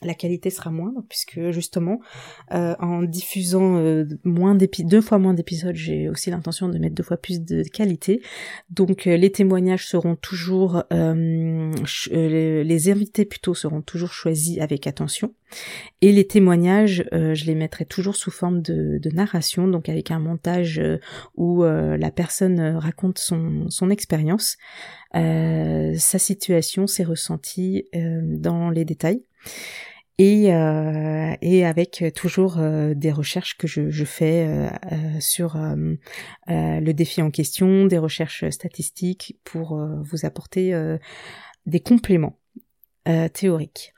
la 0.04 0.13
qualité 0.13 0.50
sera 0.50 0.72
moindre 0.72 1.04
puisque 1.10 1.51
justement, 1.51 2.00
euh, 2.54 2.75
en 2.80 3.04
diffusant 3.04 3.77
euh, 3.77 4.06
moins 4.24 4.56
deux 4.56 5.01
fois 5.01 5.18
moins 5.18 5.34
d'épisodes, 5.34 5.75
j'ai 5.75 6.10
aussi 6.10 6.30
l'intention 6.30 6.70
de 6.70 6.77
mettre 6.77 6.96
deux 6.96 7.04
fois 7.04 7.18
plus 7.18 7.42
de 7.42 7.63
qualité. 7.63 8.22
Donc, 8.70 9.06
les 9.06 9.32
témoignages 9.32 9.88
seront 9.88 10.16
toujours, 10.16 10.84
les, 10.92 12.63
les 12.63 12.89
invités 12.89 13.25
plutôt 13.25 13.54
seront 13.54 13.82
toujours 13.82 14.13
choisis 14.13 14.60
avec 14.60 14.88
attention. 14.88 15.34
Et 16.01 16.12
les 16.12 16.27
témoignages, 16.27 17.06
euh, 17.13 17.34
je 17.34 17.46
les 17.46 17.56
mettrai 17.56 17.86
toujours 17.86 18.16
sous 18.16 18.32
forme 18.32 18.62
de, 18.62 19.00
narration, 19.13 19.68
donc 19.68 19.89
avec 19.89 20.12
un 20.12 20.20
montage 20.20 20.80
euh, 20.80 21.00
où 21.36 21.63
euh, 21.63 21.98
la 21.98 22.12
personne 22.12 22.60
raconte 22.77 23.18
son, 23.18 23.70
son 23.70 23.89
expérience, 23.89 24.58
sa 25.13 26.20
situation, 26.20 26.86
ses 26.86 27.04
ressentis 27.04 27.86
dans 27.94 28.70
les 28.70 28.86
détails. 28.86 29.24
Et, 30.19 30.45
et 30.45 31.65
avec 31.65 32.03
toujours 32.15 32.57
des 32.95 33.12
recherches 33.12 33.55
que 33.57 33.67
je, 33.67 33.91
je 33.91 34.03
fais 34.03 34.69
sur 35.19 35.55
le 36.47 36.91
défi 36.91 37.21
en 37.21 37.29
question, 37.29 37.86
des 37.86 38.00
recherches 38.00 38.50
statistiques 38.50 39.38
pour 39.43 39.79
vous 40.01 40.25
apporter 40.25 40.74
des 41.67 41.79
compléments 41.81 42.39
théoriques. 43.33 43.93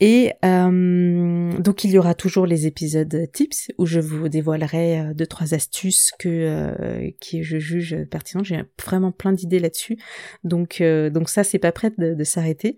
Et 0.00 0.32
euh, 0.44 1.52
donc 1.60 1.84
il 1.84 1.90
y 1.92 1.98
aura 1.98 2.14
toujours 2.14 2.46
les 2.46 2.66
épisodes 2.66 3.30
tips 3.32 3.70
où 3.78 3.86
je 3.86 4.00
vous 4.00 4.28
dévoilerai 4.28 5.00
euh, 5.00 5.14
deux 5.14 5.26
trois 5.26 5.54
astuces 5.54 6.12
que 6.18 6.28
euh, 6.28 7.10
qui 7.20 7.44
je 7.44 7.58
juge 7.58 8.04
pertinentes. 8.10 8.46
J'ai 8.46 8.62
vraiment 8.84 9.12
plein 9.12 9.32
d'idées 9.32 9.60
là-dessus. 9.60 9.96
Donc 10.42 10.82
donc 10.82 11.28
ça 11.28 11.44
c'est 11.44 11.60
pas 11.60 11.72
prêt 11.72 11.92
de, 11.96 12.14
de 12.14 12.24
s'arrêter. 12.24 12.76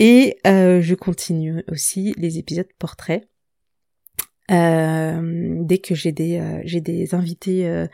Et 0.00 0.38
je 0.44 0.94
continue 0.94 1.62
aussi 1.70 2.14
les 2.16 2.38
épisodes 2.38 2.72
portraits. 2.78 3.28
dès 4.48 5.78
que 5.78 5.94
j'ai 5.94 6.10
des 6.10 6.62
j'ai 6.64 6.80
des 6.80 7.14
invités 7.14 7.86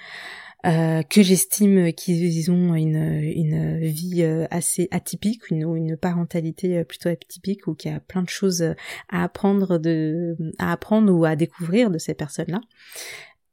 euh, 0.66 1.02
que 1.04 1.22
j'estime 1.22 1.92
qu'ils 1.92 2.50
ont 2.50 2.74
une, 2.74 2.96
une 2.96 3.78
vie 3.78 4.22
euh, 4.22 4.46
assez 4.50 4.88
atypique, 4.90 5.48
une, 5.50 5.76
une 5.76 5.96
parentalité 5.96 6.78
euh, 6.78 6.84
plutôt 6.84 7.08
atypique, 7.08 7.68
ou 7.68 7.74
qu'il 7.74 7.92
y 7.92 7.94
a 7.94 8.00
plein 8.00 8.22
de 8.22 8.28
choses 8.28 8.62
à 9.08 9.22
apprendre 9.22 9.78
de, 9.78 10.36
à 10.58 10.72
apprendre 10.72 11.12
ou 11.14 11.24
à 11.24 11.36
découvrir 11.36 11.90
de 11.90 11.98
ces 11.98 12.14
personnes-là. 12.14 12.60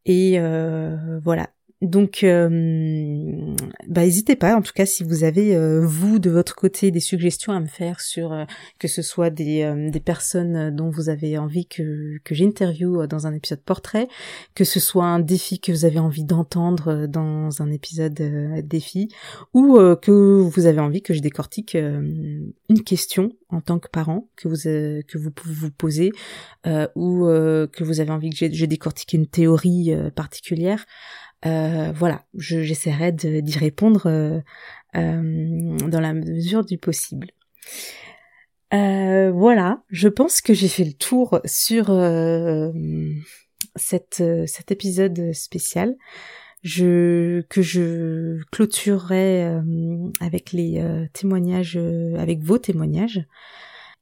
Et 0.05 0.39
voilà, 1.23 1.49
donc, 1.83 2.23
euh, 2.23 2.47
bah, 3.89 4.03
n'hésitez 4.03 4.37
pas. 4.37 4.55
En 4.55 4.61
tout 4.61 4.71
cas, 4.73 4.85
si 4.85 5.03
vous 5.03 5.25
avez 5.25 5.53
euh, 5.53 5.85
vous 5.85 6.17
de 6.17 6.29
votre 6.29 6.55
côté 6.55 6.91
des 6.91 7.01
suggestions 7.01 7.51
à 7.51 7.59
me 7.59 7.67
faire 7.67 7.99
sur 7.99 8.31
euh, 8.31 8.45
que 8.79 8.87
ce 8.87 9.01
soit 9.01 9.29
des, 9.29 9.89
des 9.91 9.99
personnes 9.99 10.73
dont 10.73 10.89
vous 10.89 11.09
avez 11.09 11.37
envie 11.37 11.65
que 11.65 12.19
que 12.23 12.35
j'interviewe 12.35 13.05
dans 13.07 13.27
un 13.27 13.33
épisode 13.33 13.59
portrait, 13.59 14.07
que 14.55 14.63
ce 14.63 14.79
soit 14.79 15.05
un 15.05 15.19
défi 15.19 15.59
que 15.59 15.73
vous 15.73 15.83
avez 15.83 15.99
envie 15.99 16.23
d'entendre 16.23 17.05
dans 17.05 17.61
un 17.61 17.69
épisode 17.69 18.13
défi, 18.63 19.09
ou 19.53 19.77
que 20.01 20.39
vous 20.39 20.65
avez 20.65 20.79
envie 20.79 21.01
que 21.01 21.13
je 21.13 21.19
décortique 21.19 21.75
une 21.75 22.83
question 22.85 23.33
en 23.49 23.59
tant 23.59 23.79
que 23.79 23.89
parent 23.89 24.29
que 24.37 24.47
vous 24.47 24.55
que 24.55 25.17
vous 25.17 25.31
pouvez 25.31 25.53
vous 25.53 25.71
poser, 25.71 26.11
ou 26.95 27.25
que 27.25 27.83
vous 27.83 27.99
avez 27.99 28.11
envie 28.11 28.29
que 28.29 28.53
je 28.53 28.65
décortique 28.65 29.13
une 29.13 29.27
théorie 29.27 29.93
particulière. 30.15 30.85
Euh, 31.45 31.91
voilà, 31.93 32.25
j'essaierai 32.35 33.11
d'y 33.11 33.57
répondre 33.57 34.03
euh, 34.05 34.39
euh, 34.95 35.77
dans 35.87 35.99
la 35.99 36.13
mesure 36.13 36.63
du 36.63 36.77
possible. 36.77 37.31
voilà, 38.71 39.83
je 39.89 40.07
pense 40.07 40.41
que 40.41 40.53
j'ai 40.53 40.67
fait 40.67 40.85
le 40.85 40.93
tour 40.93 41.39
sur 41.45 41.87
cet 43.75 44.71
épisode 44.71 45.33
spécial. 45.33 45.95
Je, 46.63 47.41
que 47.49 47.61
je 47.61 48.41
clôturerai 48.51 49.43
avec 50.21 50.53
les 50.53 50.81
témoignages, 51.11 51.77
avec 52.17 52.41
vos 52.41 52.57
témoignages. 52.57 53.25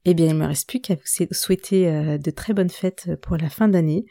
Eh 0.05 0.13
bien, 0.13 0.27
il 0.27 0.35
me 0.35 0.45
reste 0.45 0.69
plus 0.69 0.79
qu'à 0.79 0.95
vous 0.95 1.33
souhaiter 1.33 1.85
de 2.19 2.31
très 2.31 2.53
bonnes 2.53 2.69
fêtes 2.69 3.09
pour 3.21 3.37
la 3.37 3.49
fin 3.49 3.67
d'année, 3.67 4.05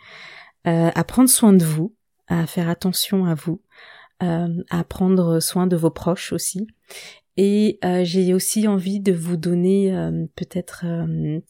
à 0.65 1.05
prendre 1.05 1.29
soin 1.29 1.53
de 1.53 1.65
vous, 1.65 1.95
à 2.31 2.47
faire 2.47 2.71
attention 2.71 3.27
à 3.27 3.35
vous, 3.35 3.61
euh, 4.23 4.49
à 4.71 4.85
prendre 4.85 5.41
soin 5.41 5.67
de 5.67 5.77
vos 5.77 5.91
proches 5.91 6.33
aussi. 6.33 6.67
Et 7.37 7.79
euh, 7.85 8.03
j'ai 8.05 8.33
aussi 8.33 8.67
envie 8.67 9.01
de 9.01 9.13
vous 9.13 9.37
donner 9.37 9.95
euh, 9.95 10.27
peut-être 10.37 10.85
une 10.85 11.43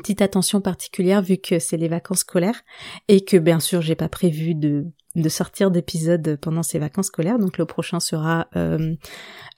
petite 0.00 0.22
attention 0.22 0.60
particulière 0.60 1.22
vu 1.22 1.36
que 1.36 1.58
c'est 1.58 1.76
les 1.76 1.88
vacances 1.88 2.20
scolaires 2.20 2.62
et 3.08 3.24
que 3.24 3.36
bien 3.36 3.60
sûr 3.60 3.82
j'ai 3.82 3.94
pas 3.94 4.08
prévu 4.08 4.54
de, 4.54 4.86
de 5.14 5.28
sortir 5.28 5.70
d'épisode 5.70 6.38
pendant 6.40 6.62
ces 6.62 6.78
vacances 6.78 7.06
scolaires. 7.06 7.38
Donc 7.38 7.58
le 7.58 7.66
prochain 7.66 8.00
sera 8.00 8.48
euh, 8.56 8.94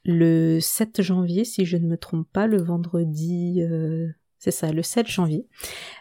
le 0.04 0.60
7 0.60 1.02
janvier 1.02 1.44
si 1.44 1.64
je 1.64 1.76
ne 1.76 1.86
me 1.86 1.96
trompe 1.96 2.28
pas, 2.32 2.46
le 2.46 2.62
vendredi. 2.62 3.60
Euh, 4.38 4.50
c'est 4.50 4.50
ça, 4.50 4.72
le 4.72 4.82
7 4.82 5.06
janvier. 5.06 5.46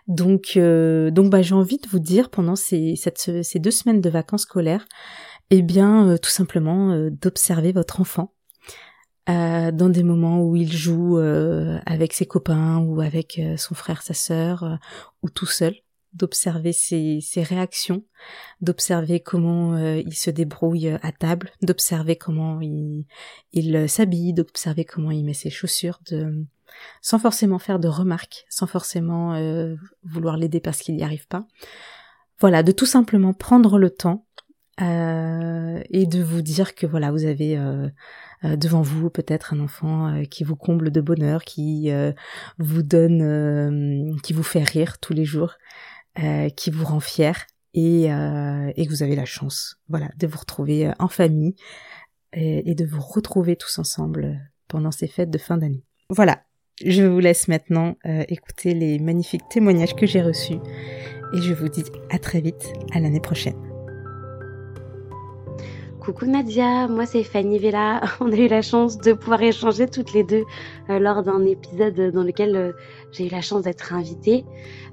Donc, 0.08 0.53
euh, 0.58 1.12
donc 1.12 1.32
bah, 1.32 1.41
j'ai 1.41 1.56
envie 1.56 1.77
de 1.77 1.88
vous 1.88 2.00
dire 2.00 2.29
pendant 2.29 2.56
ces, 2.56 2.96
deux 3.56 3.72
semaines 3.72 4.01
de 4.01 4.10
vacances 4.10 4.44
scolaires, 4.44 4.86
eh 5.50 5.62
bien, 5.62 6.17
tout 6.22 6.29
simplement 6.29 7.10
d'observer 7.10 7.72
votre 7.72 8.01
enfant 8.01 8.34
euh, 9.29 9.72
dans 9.72 9.89
des 9.89 10.03
moments 10.03 10.41
où 10.41 10.56
il 10.56 10.72
joue 10.72 11.17
euh, 11.17 11.79
avec 11.86 12.13
ses 12.13 12.25
copains 12.25 12.77
ou 12.77 13.01
avec 13.01 13.39
euh, 13.39 13.58
son 13.58 13.75
frère, 13.75 14.01
sa 14.01 14.13
sœur, 14.13 14.79
ou 15.22 15.29
tout 15.29 15.46
seul, 15.46 15.75
d'observer 16.13 16.72
ses, 16.72 17.20
ses, 17.22 17.44
réactions, 17.44 18.06
d'observer 18.62 19.20
comment 19.20 19.77
il 19.77 20.15
se 20.15 20.29
débrouille 20.29 20.88
à 20.88 21.12
table, 21.12 21.51
d'observer 21.62 22.15
comment 22.15 22.62
il, 22.62 23.06
il 23.51 23.89
s'habille, 23.89 24.34
d'observer 24.34 24.86
comment 24.86 25.12
il 25.12 25.25
met 25.25 25.34
ses 25.34 25.50
chaussures, 25.50 26.00
de, 26.10 26.46
sans 27.01 27.19
forcément 27.19 27.59
faire 27.59 27.79
de 27.79 27.88
remarques, 27.88 28.45
sans 28.50 28.67
forcément 28.67 29.39
vouloir 30.03 30.38
l'aider 30.38 30.59
parce 30.59 30.79
qu'il 30.79 30.95
n'y 30.95 31.03
arrive 31.03 31.27
pas. 31.27 31.45
Voilà, 32.39 32.63
de 32.63 32.71
tout 32.71 32.86
simplement 32.86 33.33
prendre 33.33 33.79
le 33.79 33.89
temps 33.89 34.25
et 34.79 36.05
de 36.05 36.21
vous 36.21 36.41
dire 36.41 36.75
que 36.75 36.86
voilà, 36.86 37.12
vous 37.12 37.25
avez 37.25 37.57
euh, 38.43 38.55
devant 38.55 38.83
vous 38.83 39.09
peut-être 39.09 39.53
un 39.53 39.59
enfant 39.59 40.07
euh, 40.07 40.24
qui 40.24 40.43
vous 40.43 40.55
comble 40.55 40.91
de 40.91 41.01
bonheur, 41.01 41.43
qui 41.43 41.89
euh, 41.89 42.12
vous 42.59 42.83
donne, 42.83 44.19
qui 44.21 44.33
vous 44.33 44.43
fait 44.43 44.63
rire 44.63 45.00
tous 45.00 45.13
les 45.13 45.25
jours, 45.25 45.55
qui 46.55 46.71
vous 46.71 46.86
rend 46.86 47.00
fier 47.00 47.45
et, 47.74 48.07
que 48.07 48.89
vous 48.89 49.03
avez 49.03 49.15
la 49.15 49.25
chance, 49.25 49.79
voilà, 49.88 50.09
de 50.17 50.25
vous 50.27 50.39
retrouver 50.39 50.91
en 51.00 51.07
famille 51.07 51.55
et 52.33 52.74
de 52.74 52.86
vous 52.86 53.01
retrouver 53.01 53.55
tous 53.55 53.77
ensemble 53.77 54.39
pendant 54.67 54.91
ces 54.91 55.07
fêtes 55.07 55.29
de 55.29 55.38
fin 55.38 55.57
d'année. 55.57 55.83
Voilà, 56.09 56.43
je 56.84 57.03
vous 57.03 57.19
laisse 57.19 57.48
maintenant 57.48 57.96
écouter 58.29 58.74
les 58.74 59.00
magnifiques 59.00 59.48
témoignages 59.50 59.96
que 59.96 60.05
j'ai 60.05 60.22
reçus 60.22 60.57
et 61.34 61.41
je 61.41 61.53
vous 61.53 61.69
dis 61.69 61.84
à 62.10 62.19
très 62.19 62.41
vite, 62.41 62.74
à 62.93 63.00
l'année 63.00 63.19
prochaine. 63.19 63.55
Coucou 66.07 66.25
Nadia, 66.25 66.88
moi 66.88 67.05
c'est 67.05 67.24
Fanny 67.24 67.60
Vella. 67.60 68.01
On 68.22 68.31
a 68.31 68.36
eu 68.38 68.48
la 68.48 68.62
chance 68.62 68.98
de 68.98 69.12
pouvoir 69.12 69.41
échanger 69.41 69.88
toutes 69.88 70.13
les 70.13 70.24
deux 70.24 70.46
euh, 70.89 71.00
lors 71.00 71.22
d'un 71.22 71.46
épisode 71.46 72.13
dans 72.13 72.24
lequel 72.24 72.55
euh, 72.55 72.72
j'ai 73.17 73.27
eu 73.27 73.29
la 73.29 73.41
chance 73.41 73.63
d'être 73.63 73.93
invitée. 73.93 74.45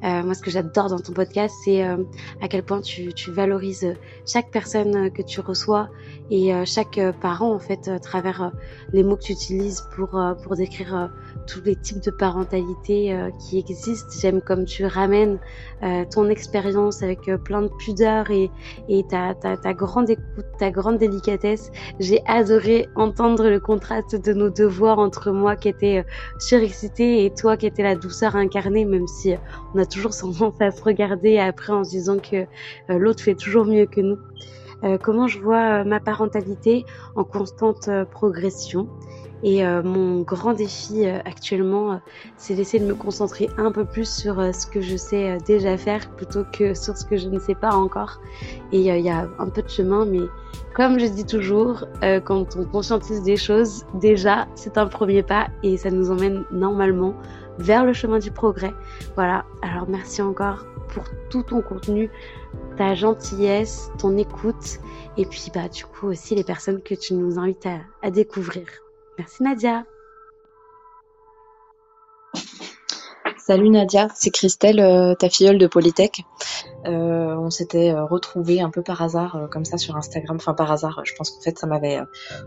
Euh, 0.04 0.22
moi 0.22 0.34
ce 0.34 0.42
que 0.42 0.50
j'adore 0.50 0.88
dans 0.88 0.98
ton 0.98 1.12
podcast 1.12 1.54
c'est 1.64 1.82
à 1.82 2.48
quel 2.48 2.62
point 2.62 2.80
tu, 2.80 3.12
valorises 3.28 3.94
chaque 4.26 4.50
personne 4.50 5.10
que 5.10 5.22
tu 5.22 5.40
reçois 5.40 5.88
et 6.30 6.52
chaque 6.64 7.00
parent 7.20 7.52
en 7.52 7.58
fait 7.58 7.88
à 7.88 7.98
travers 7.98 8.52
les 8.92 9.02
mots 9.02 9.16
que 9.16 9.22
tu 9.22 9.32
utilises 9.32 9.82
pour, 9.94 10.20
pour 10.42 10.56
décrire 10.56 11.10
tous 11.46 11.62
les 11.62 11.76
types 11.76 12.02
de 12.02 12.10
parentalité 12.10 13.16
qui 13.40 13.58
existent. 13.58 14.08
J'aime 14.20 14.40
comme 14.40 14.64
tu 14.64 14.84
ramènes 14.84 15.38
ton 16.10 16.28
expérience 16.28 17.02
avec 17.02 17.30
plein 17.44 17.62
de 17.62 17.70
pudeur 17.78 18.30
et, 18.30 18.50
et 18.88 19.04
ta, 19.04 19.34
ta, 19.34 19.74
grande 19.74 20.10
écoute, 20.10 20.46
ta 20.58 20.70
grande 20.70 20.98
délicatesse. 20.98 21.70
J'ai 22.00 22.22
adoré 22.26 22.88
entendre 22.94 23.48
le 23.48 23.60
contraste 23.60 24.14
de 24.14 24.32
nos 24.32 24.50
deux 24.50 24.66
voix 24.66 24.96
entre 24.98 25.30
moi 25.30 25.56
qui 25.56 25.68
était 25.68 25.98
euh, 25.98 26.02
surexcitée 26.38 27.24
et 27.24 27.30
toi 27.30 27.56
qui 27.56 27.66
était 27.66 27.82
la 27.82 27.96
douceur 28.14 28.36
incarnée, 28.36 28.84
même 28.84 29.08
si 29.08 29.32
euh, 29.32 29.38
on 29.74 29.78
a 29.80 29.86
toujours 29.86 30.16
tendance 30.16 30.60
à 30.60 30.70
se 30.70 30.82
regarder 30.84 31.38
après 31.38 31.72
en 31.72 31.82
se 31.82 31.90
disant 31.90 32.18
que 32.18 32.36
euh, 32.36 32.46
l'autre 32.98 33.22
fait 33.24 33.34
toujours 33.34 33.64
mieux 33.64 33.86
que 33.86 34.00
nous. 34.00 34.18
comment 35.02 35.26
je 35.26 35.40
vois 35.40 35.82
ma 35.84 35.98
parentalité 35.98 36.84
en 37.16 37.24
constante 37.24 37.88
progression? 38.10 38.86
Et 39.44 39.62
euh, 39.62 39.82
mon 39.82 40.22
grand 40.22 40.54
défi 40.54 41.06
euh, 41.06 41.18
actuellement, 41.26 41.92
euh, 41.92 41.96
c'est 42.38 42.54
d'essayer 42.54 42.82
de 42.82 42.88
me 42.88 42.94
concentrer 42.94 43.50
un 43.58 43.70
peu 43.70 43.84
plus 43.84 44.08
sur 44.08 44.36
ce 44.54 44.66
que 44.66 44.80
je 44.80 44.96
sais 44.96 45.36
déjà 45.46 45.76
faire 45.76 46.08
plutôt 46.16 46.44
que 46.50 46.72
sur 46.72 46.96
ce 46.96 47.04
que 47.04 47.18
je 47.18 47.28
ne 47.28 47.38
sais 47.38 47.54
pas 47.54 47.74
encore. 47.74 48.22
Et 48.72 48.80
il 48.80 49.04
y 49.04 49.10
a 49.10 49.28
un 49.38 49.48
peu 49.50 49.60
de 49.60 49.68
chemin, 49.68 50.06
mais 50.06 50.22
comme 50.74 50.98
je 50.98 51.06
dis 51.06 51.26
toujours, 51.26 51.84
quand 52.24 52.56
on 52.56 52.64
conscientise 52.64 53.22
des 53.22 53.36
choses, 53.36 53.84
déjà, 53.94 54.48
c'est 54.54 54.78
un 54.78 54.86
premier 54.86 55.22
pas 55.22 55.48
et 55.62 55.76
ça 55.76 55.90
nous 55.90 56.10
emmène 56.10 56.44
normalement 56.50 57.14
vers 57.58 57.84
le 57.84 57.92
chemin 57.92 58.18
du 58.18 58.30
progrès. 58.30 58.72
Voilà, 59.14 59.44
alors 59.62 59.88
merci 59.88 60.22
encore 60.22 60.64
pour 60.88 61.04
tout 61.30 61.42
ton 61.42 61.62
contenu, 61.62 62.10
ta 62.76 62.94
gentillesse, 62.94 63.90
ton 63.98 64.16
écoute 64.16 64.78
et 65.16 65.26
puis 65.26 65.50
bah 65.54 65.68
du 65.68 65.84
coup 65.84 66.08
aussi 66.08 66.34
les 66.34 66.44
personnes 66.44 66.82
que 66.82 66.94
tu 66.94 67.14
nous 67.14 67.38
invites 67.38 67.68
à 68.02 68.10
découvrir. 68.10 68.66
Merci 69.18 69.42
Nadia. 69.42 69.84
Salut 73.46 73.68
Nadia, 73.68 74.08
c'est 74.14 74.30
Christelle, 74.30 74.80
euh, 74.80 75.14
ta 75.14 75.28
filleule 75.28 75.58
de 75.58 75.66
Polytech. 75.66 76.24
Euh, 76.86 77.36
on 77.36 77.50
s'était 77.50 77.90
euh, 77.90 78.04
retrouvés 78.04 78.62
un 78.62 78.70
peu 78.70 78.82
par 78.82 79.02
hasard 79.02 79.48
comme 79.50 79.66
ça 79.66 79.76
sur 79.76 79.96
Instagram. 79.96 80.36
Enfin 80.36 80.54
par 80.54 80.72
hasard, 80.72 81.02
je 81.04 81.14
pense 81.14 81.30
qu'en 81.30 81.42
fait 81.42 81.58
ça 81.58 81.66
m'avait 81.66 82.00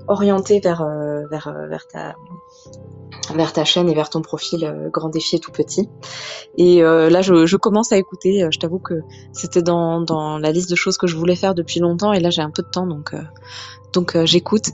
orienté 0.07 0.59
vers 0.59 0.83
vers 1.29 1.53
vers 1.69 1.87
ta 1.87 2.15
vers 3.35 3.53
ta 3.53 3.65
chaîne 3.65 3.89
et 3.89 3.95
vers 3.95 4.09
ton 4.09 4.21
profil 4.21 4.89
Grand 4.91 5.09
Défi 5.09 5.35
et 5.35 5.39
tout 5.39 5.51
petit. 5.51 5.89
Et 6.57 6.81
là 6.81 7.21
je, 7.21 7.55
commence 7.55 7.91
à 7.91 7.97
écouter. 7.97 8.47
je 8.51 8.59
t'avoue 8.59 8.79
que 8.79 9.01
c'était 9.33 9.61
dans 9.61 10.01
dans 10.01 10.37
la 10.37 10.51
liste 10.51 10.69
de 10.69 10.75
choses 10.75 10.97
que 10.97 11.07
je 11.07 11.15
voulais 11.15 11.35
faire 11.35 11.55
depuis 11.55 11.79
longtemps 11.79 12.13
et 12.13 12.19
là 12.19 12.29
j'ai 12.29 12.41
un 12.41 12.51
peu 12.51 12.63
de 12.63 12.69
temps 12.69 12.87
donc 12.87 13.13
donc 13.93 14.15
euh, 14.15 14.25
j'écoute 14.25 14.65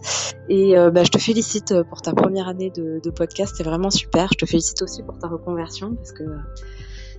et 0.49 0.77
euh, 0.77 0.91
bah, 0.91 1.03
je 1.03 1.09
te 1.09 1.17
félicite 1.17 1.71
euh, 1.71 1.83
pour 1.83 2.01
ta 2.01 2.13
première 2.13 2.47
année 2.47 2.71
de, 2.71 2.99
de 3.03 3.09
podcast, 3.09 3.53
c'est 3.55 3.63
vraiment 3.63 3.89
super. 3.89 4.27
Je 4.33 4.37
te 4.37 4.45
félicite 4.45 4.81
aussi 4.81 5.03
pour 5.03 5.17
ta 5.17 5.27
reconversion 5.27 5.95
parce 5.95 6.11
que 6.11 6.23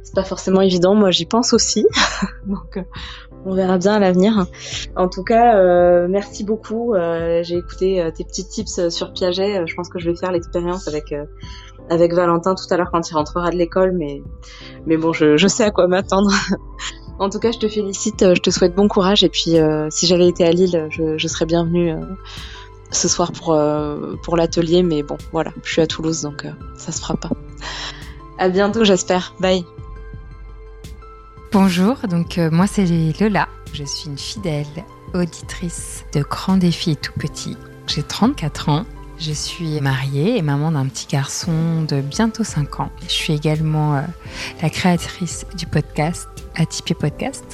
c'est 0.04 0.14
pas 0.14 0.22
forcément 0.22 0.60
évident. 0.60 0.94
Moi, 0.94 1.10
j'y 1.10 1.26
pense 1.26 1.52
aussi, 1.52 1.84
donc 2.46 2.78
on 3.44 3.54
verra 3.54 3.78
bien 3.78 3.94
à 3.94 3.98
l'avenir. 3.98 4.46
En 4.96 5.08
tout 5.08 5.24
cas, 5.24 6.06
merci 6.06 6.44
beaucoup. 6.44 6.94
J'ai 7.42 7.56
écouté 7.56 8.08
tes 8.14 8.24
petits 8.24 8.46
tips 8.46 8.88
sur 8.88 9.12
Piaget. 9.12 9.66
Je 9.66 9.74
pense 9.74 9.88
que 9.88 9.98
je 9.98 10.08
vais 10.10 10.16
faire 10.16 10.30
l'expérience 10.30 10.86
avec 10.88 11.12
avec 11.90 12.14
Valentin 12.14 12.54
tout 12.54 12.64
à 12.72 12.76
l'heure 12.76 12.90
quand 12.90 13.10
il 13.10 13.14
rentrera 13.14 13.50
de 13.50 13.56
l'école, 13.56 13.92
mais 13.92 14.22
mais 14.86 14.96
bon, 14.96 15.12
je, 15.12 15.36
je 15.36 15.48
sais 15.48 15.64
à 15.64 15.70
quoi 15.70 15.88
m'attendre. 15.88 16.30
En 17.18 17.30
tout 17.30 17.38
cas, 17.38 17.52
je 17.52 17.58
te 17.58 17.68
félicite, 17.68 18.22
euh, 18.22 18.34
je 18.34 18.40
te 18.40 18.50
souhaite 18.50 18.74
bon 18.74 18.88
courage 18.88 19.22
et 19.22 19.28
puis 19.28 19.56
euh, 19.56 19.88
si 19.90 20.06
j'avais 20.06 20.26
été 20.26 20.44
à 20.44 20.50
Lille, 20.50 20.88
je, 20.90 21.16
je 21.16 21.28
serais 21.28 21.46
bienvenue 21.46 21.92
euh, 21.92 22.00
ce 22.90 23.08
soir 23.08 23.30
pour, 23.32 23.56
pour 24.22 24.36
l'atelier, 24.36 24.82
mais 24.82 25.02
bon, 25.02 25.16
voilà, 25.32 25.52
je 25.62 25.70
suis 25.70 25.82
à 25.82 25.86
Toulouse 25.86 26.22
donc 26.22 26.46
ça 26.76 26.92
se 26.92 27.00
fera 27.00 27.14
pas. 27.14 27.30
À 28.38 28.48
bientôt, 28.48 28.84
j'espère. 28.84 29.34
Bye. 29.40 29.64
Bonjour, 31.54 31.96
donc 32.10 32.38
moi 32.50 32.66
c'est 32.66 32.84
Lola, 33.20 33.48
je 33.72 33.84
suis 33.84 34.10
une 34.10 34.18
fidèle 34.18 34.66
auditrice 35.14 36.04
de 36.12 36.20
Grand 36.20 36.56
Défi 36.56 36.96
Tout 36.96 37.12
Petit. 37.12 37.56
J'ai 37.86 38.02
34 38.02 38.68
ans 38.68 38.84
je 39.20 39.32
suis 39.32 39.80
mariée 39.80 40.36
et 40.36 40.42
maman 40.42 40.72
d'un 40.72 40.86
petit 40.86 41.06
garçon 41.06 41.82
de 41.88 42.00
bientôt 42.00 42.42
5 42.42 42.80
ans. 42.80 42.90
Je 43.06 43.12
suis 43.12 43.32
également 43.32 44.02
la 44.60 44.70
créatrice 44.70 45.46
du 45.56 45.66
podcast 45.66 46.28
Atypé 46.56 46.94
Podcast. 46.94 47.44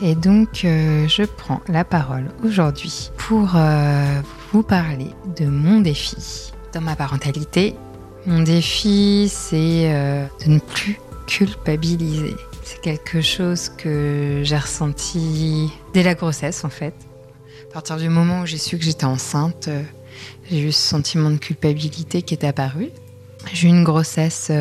Et 0.00 0.14
donc, 0.14 0.64
euh, 0.64 1.08
je 1.08 1.24
prends 1.24 1.60
la 1.66 1.84
parole 1.84 2.30
aujourd'hui 2.44 3.10
pour 3.16 3.56
euh, 3.56 4.20
vous 4.52 4.62
parler 4.62 5.10
de 5.36 5.46
mon 5.46 5.80
défi 5.80 6.52
dans 6.72 6.80
ma 6.80 6.94
parentalité. 6.94 7.74
Mon 8.24 8.42
défi, 8.42 9.28
c'est 9.28 9.92
euh, 9.92 10.24
de 10.46 10.52
ne 10.52 10.60
plus 10.60 11.00
culpabiliser. 11.26 12.36
C'est 12.70 12.82
quelque 12.82 13.22
chose 13.22 13.70
que 13.70 14.42
j'ai 14.44 14.58
ressenti 14.58 15.72
dès 15.94 16.02
la 16.02 16.12
grossesse, 16.12 16.64
en 16.64 16.68
fait. 16.68 16.92
À 17.70 17.72
partir 17.72 17.96
du 17.96 18.10
moment 18.10 18.42
où 18.42 18.46
j'ai 18.46 18.58
su 18.58 18.76
que 18.76 18.84
j'étais 18.84 19.06
enceinte, 19.06 19.70
j'ai 20.50 20.60
eu 20.60 20.70
ce 20.70 20.80
sentiment 20.80 21.30
de 21.30 21.38
culpabilité 21.38 22.20
qui 22.20 22.34
est 22.34 22.44
apparu. 22.44 22.90
J'ai 23.54 23.68
eu 23.68 23.70
une 23.70 23.84
grossesse 23.84 24.52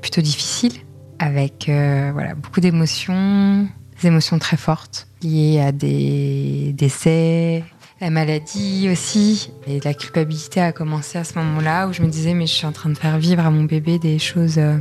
plutôt 0.00 0.22
difficile 0.22 0.72
avec 1.20 1.68
euh, 1.68 2.10
voilà, 2.12 2.34
beaucoup 2.34 2.60
d'émotions, 2.60 3.68
des 4.00 4.08
émotions 4.08 4.40
très 4.40 4.56
fortes 4.56 5.06
liées 5.22 5.60
à 5.60 5.70
des 5.70 6.72
décès, 6.76 7.62
la 8.00 8.10
maladie 8.10 8.88
aussi. 8.90 9.52
Et 9.68 9.78
la 9.80 9.94
culpabilité 9.94 10.60
a 10.60 10.72
commencé 10.72 11.16
à 11.16 11.22
ce 11.22 11.34
moment-là 11.38 11.86
où 11.86 11.92
je 11.92 12.02
me 12.02 12.08
disais 12.08 12.34
mais 12.34 12.48
je 12.48 12.54
suis 12.54 12.66
en 12.66 12.72
train 12.72 12.90
de 12.90 12.98
faire 12.98 13.18
vivre 13.18 13.46
à 13.46 13.50
mon 13.50 13.62
bébé 13.62 14.00
des 14.00 14.18
choses 14.18 14.58
euh, 14.58 14.76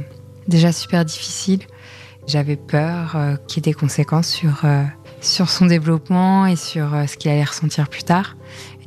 déjà 0.47 0.71
super 0.71 1.05
difficiles. 1.05 1.61
J'avais 2.27 2.57
peur 2.57 3.15
euh, 3.15 3.35
qu'il 3.47 3.65
y 3.65 3.69
ait 3.69 3.71
des 3.71 3.77
conséquences 3.77 4.27
sur 4.27 4.63
sur 5.19 5.49
son 5.49 5.65
développement 5.65 6.45
et 6.45 6.55
sur 6.55 6.89
ce 7.07 7.17
qu'il 7.17 7.31
allait 7.31 7.43
ressentir 7.43 7.89
plus 7.89 8.03
tard. 8.03 8.35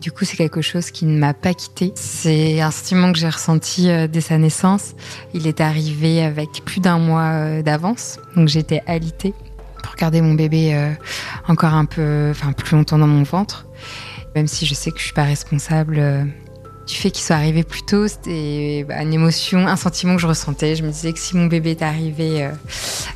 Du 0.01 0.13
coup, 0.13 0.25
c'est 0.25 0.37
quelque 0.39 0.63
chose 0.63 0.91
qui 0.91 1.05
ne 1.05 1.19
m'a 1.19 1.35
pas 1.35 1.53
quitté. 1.53 1.93
C'est 1.95 2.63
un 2.63 2.71
sentiment 2.71 3.13
que 3.13 3.19
j'ai 3.19 3.29
ressenti 3.29 3.91
euh, 3.91 4.07
dès 4.07 4.23
sa 4.23 4.39
naissance. 4.39 4.95
Il 5.35 5.47
est 5.47 5.61
arrivé 5.61 6.23
avec 6.23 6.65
plus 6.65 6.81
d'un 6.81 6.99
mois 6.99 7.33
euh, 7.33 7.63
d'avance, 7.63 8.19
donc 8.35 8.49
j'étais 8.49 8.83
alitée 8.87 9.35
pour 9.83 9.95
garder 9.97 10.23
mon 10.23 10.33
bébé 10.33 10.75
euh, 10.75 10.93
encore 11.49 11.75
un 11.75 11.85
peu, 11.85 12.29
enfin 12.31 12.53
plus 12.53 12.77
longtemps 12.77 12.97
dans 12.97 13.07
mon 13.07 13.25
ventre. 13.25 13.67
Même 14.35 14.47
si 14.47 14.65
je 14.65 14.73
sais 14.73 14.91
que 14.91 14.99
je 14.99 15.05
suis 15.05 15.13
pas 15.13 15.25
responsable 15.25 16.01
du 16.91 16.97
fait 16.97 17.11
qu'il 17.11 17.23
soit 17.23 17.37
arrivé 17.37 17.63
plus 17.63 17.83
tôt, 17.83 18.09
c'était 18.09 18.85
bah, 18.87 19.01
une 19.03 19.15
émotion, 19.15 19.67
un 19.67 19.77
sentiment 19.77 20.17
que 20.17 20.23
je 20.23 20.27
ressentais. 20.27 20.75
Je 20.75 20.83
me 20.83 20.91
disais 20.91 21.13
que 21.13 21.19
si 21.19 21.37
mon 21.37 21.47
bébé 21.47 21.71
est 21.71 21.83
arrivé 21.83 22.45
euh, 22.45 22.51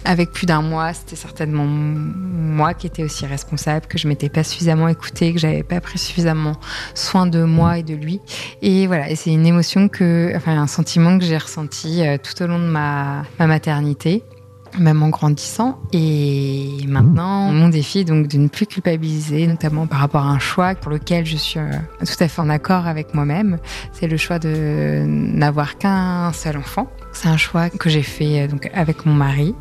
avec 0.04 0.30
plus 0.30 0.46
d'un 0.46 0.62
mois, 0.62 0.92
c'était 0.92 1.16
certainement 1.16 1.64
moi 1.66 2.72
qui 2.74 2.86
étais 2.86 3.02
aussi 3.02 3.26
responsable, 3.26 3.86
que 3.86 3.98
je 3.98 4.06
m'étais 4.06 4.28
pas 4.28 4.44
suffisamment 4.44 4.86
écoutée, 4.88 5.32
que 5.32 5.40
j'avais 5.40 5.64
pas 5.64 5.80
pris 5.80 5.98
suffisamment 5.98 6.54
soin 6.94 7.26
de 7.26 7.42
moi 7.42 7.78
et 7.78 7.82
de 7.82 7.94
lui. 7.94 8.20
Et 8.62 8.86
voilà, 8.86 9.10
et 9.10 9.16
c'est 9.16 9.32
une 9.32 9.46
émotion 9.46 9.88
que, 9.88 10.32
enfin, 10.36 10.56
un 10.56 10.68
sentiment 10.68 11.18
que 11.18 11.24
j'ai 11.24 11.38
ressenti 11.38 12.06
euh, 12.06 12.16
tout 12.16 12.40
au 12.42 12.46
long 12.46 12.60
de 12.60 12.70
ma 12.70 13.24
maternité 13.40 14.22
même 14.78 15.02
en 15.02 15.08
grandissant. 15.08 15.78
Et 15.92 16.78
maintenant, 16.86 17.52
mon 17.52 17.68
défi 17.68 18.00
est 18.00 18.04
donc 18.04 18.28
de 18.28 18.38
ne 18.38 18.48
plus 18.48 18.66
culpabiliser, 18.66 19.46
notamment 19.46 19.86
par 19.86 20.00
rapport 20.00 20.22
à 20.22 20.28
un 20.28 20.38
choix 20.38 20.74
pour 20.74 20.90
lequel 20.90 21.26
je 21.26 21.36
suis 21.36 21.60
euh, 21.60 21.70
tout 22.00 22.22
à 22.22 22.28
fait 22.28 22.40
en 22.40 22.48
accord 22.48 22.86
avec 22.86 23.14
moi-même. 23.14 23.58
C'est 23.92 24.06
le 24.06 24.16
choix 24.16 24.38
de 24.38 25.04
n'avoir 25.06 25.78
qu'un 25.78 26.32
seul 26.32 26.56
enfant. 26.56 26.90
C'est 27.12 27.28
un 27.28 27.36
choix 27.36 27.70
que 27.70 27.88
j'ai 27.88 28.02
fait 28.02 28.42
euh, 28.42 28.48
donc 28.48 28.70
avec 28.74 29.06
mon 29.06 29.14
mari. 29.14 29.54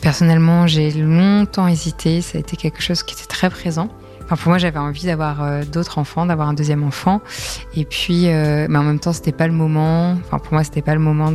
Personnellement, 0.00 0.66
j'ai 0.66 0.90
longtemps 0.90 1.68
hésité. 1.68 2.20
Ça 2.20 2.38
a 2.38 2.40
été 2.40 2.56
quelque 2.56 2.82
chose 2.82 3.02
qui 3.02 3.14
était 3.14 3.26
très 3.26 3.50
présent. 3.50 3.88
Enfin, 4.24 4.36
pour 4.36 4.48
moi, 4.50 4.58
j'avais 4.58 4.78
envie 4.78 5.06
d'avoir 5.06 5.42
euh, 5.42 5.62
d'autres 5.64 5.98
enfants, 5.98 6.26
d'avoir 6.26 6.48
un 6.48 6.54
deuxième 6.54 6.82
enfant. 6.82 7.20
Et 7.76 7.84
puis, 7.84 8.26
mais 8.26 8.76
en 8.76 8.82
même 8.82 8.98
temps, 8.98 9.12
c'était 9.12 9.32
pas 9.32 9.46
le 9.46 9.52
moment. 9.52 10.12
Enfin, 10.24 10.38
pour 10.38 10.54
moi, 10.54 10.64
c'était 10.64 10.82
pas 10.82 10.94
le 10.94 11.00
moment 11.00 11.32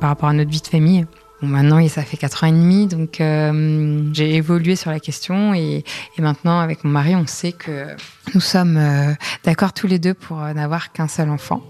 par 0.00 0.10
rapport 0.10 0.28
à 0.28 0.32
notre 0.32 0.50
vie 0.50 0.60
de 0.60 0.66
famille. 0.66 1.06
Maintenant, 1.42 1.86
ça 1.88 2.02
fait 2.02 2.16
quatre 2.16 2.44
ans 2.44 2.46
et 2.46 2.52
demi, 2.52 2.86
donc 2.86 3.20
euh, 3.20 4.02
j'ai 4.12 4.36
évolué 4.36 4.76
sur 4.76 4.92
la 4.92 5.00
question 5.00 5.54
et, 5.54 5.82
maintenant, 6.18 6.60
avec 6.60 6.84
mon 6.84 6.90
mari, 6.90 7.16
on 7.16 7.26
sait 7.26 7.50
que 7.50 7.88
nous 8.34 8.40
sommes 8.40 8.76
euh, 8.76 9.12
d'accord 9.42 9.72
tous 9.72 9.88
les 9.88 9.98
deux 9.98 10.14
pour 10.14 10.40
euh, 10.40 10.52
n'avoir 10.52 10.92
qu'un 10.92 11.08
seul 11.08 11.30
enfant. 11.30 11.60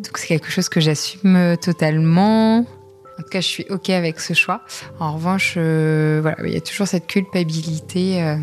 Donc 0.00 0.18
c'est 0.18 0.26
quelque 0.26 0.50
chose 0.50 0.68
que 0.68 0.80
j'assume 0.80 1.56
totalement. 1.62 2.58
En 2.58 3.22
tout 3.22 3.28
cas, 3.30 3.40
je 3.40 3.46
suis 3.46 3.66
ok 3.70 3.90
avec 3.90 4.18
ce 4.18 4.34
choix. 4.34 4.62
En 4.98 5.12
revanche, 5.12 5.54
il 5.56 6.52
y 6.52 6.56
a 6.56 6.60
toujours 6.60 6.88
cette 6.88 7.06
culpabilité 7.06 8.36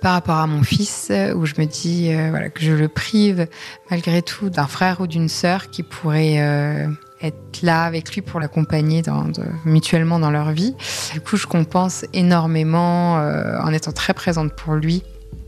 par 0.00 0.14
rapport 0.14 0.36
à 0.36 0.46
mon 0.46 0.62
fils 0.62 1.12
où 1.34 1.44
je 1.44 1.54
me 1.58 1.66
dis 1.66 2.10
que 2.54 2.62
je 2.62 2.72
le 2.72 2.88
prive 2.88 3.46
malgré 3.90 4.22
tout 4.22 4.48
d'un 4.48 4.66
frère 4.66 5.02
ou 5.02 5.06
d'une 5.06 5.28
sœur 5.28 5.68
qui 5.70 5.82
pourrait 5.82 6.86
être 7.22 7.62
là 7.62 7.84
avec 7.84 8.14
lui 8.14 8.22
pour 8.22 8.40
l'accompagner 8.40 9.02
mutuellement 9.64 10.18
dans 10.18 10.30
leur 10.30 10.50
vie. 10.50 10.74
Du 11.12 11.20
coup, 11.20 11.36
je 11.36 11.46
compense 11.46 12.04
énormément 12.12 13.18
euh, 13.18 13.58
en 13.60 13.72
étant 13.72 13.92
très 13.92 14.14
présente 14.14 14.54
pour 14.54 14.74
lui, 14.74 15.02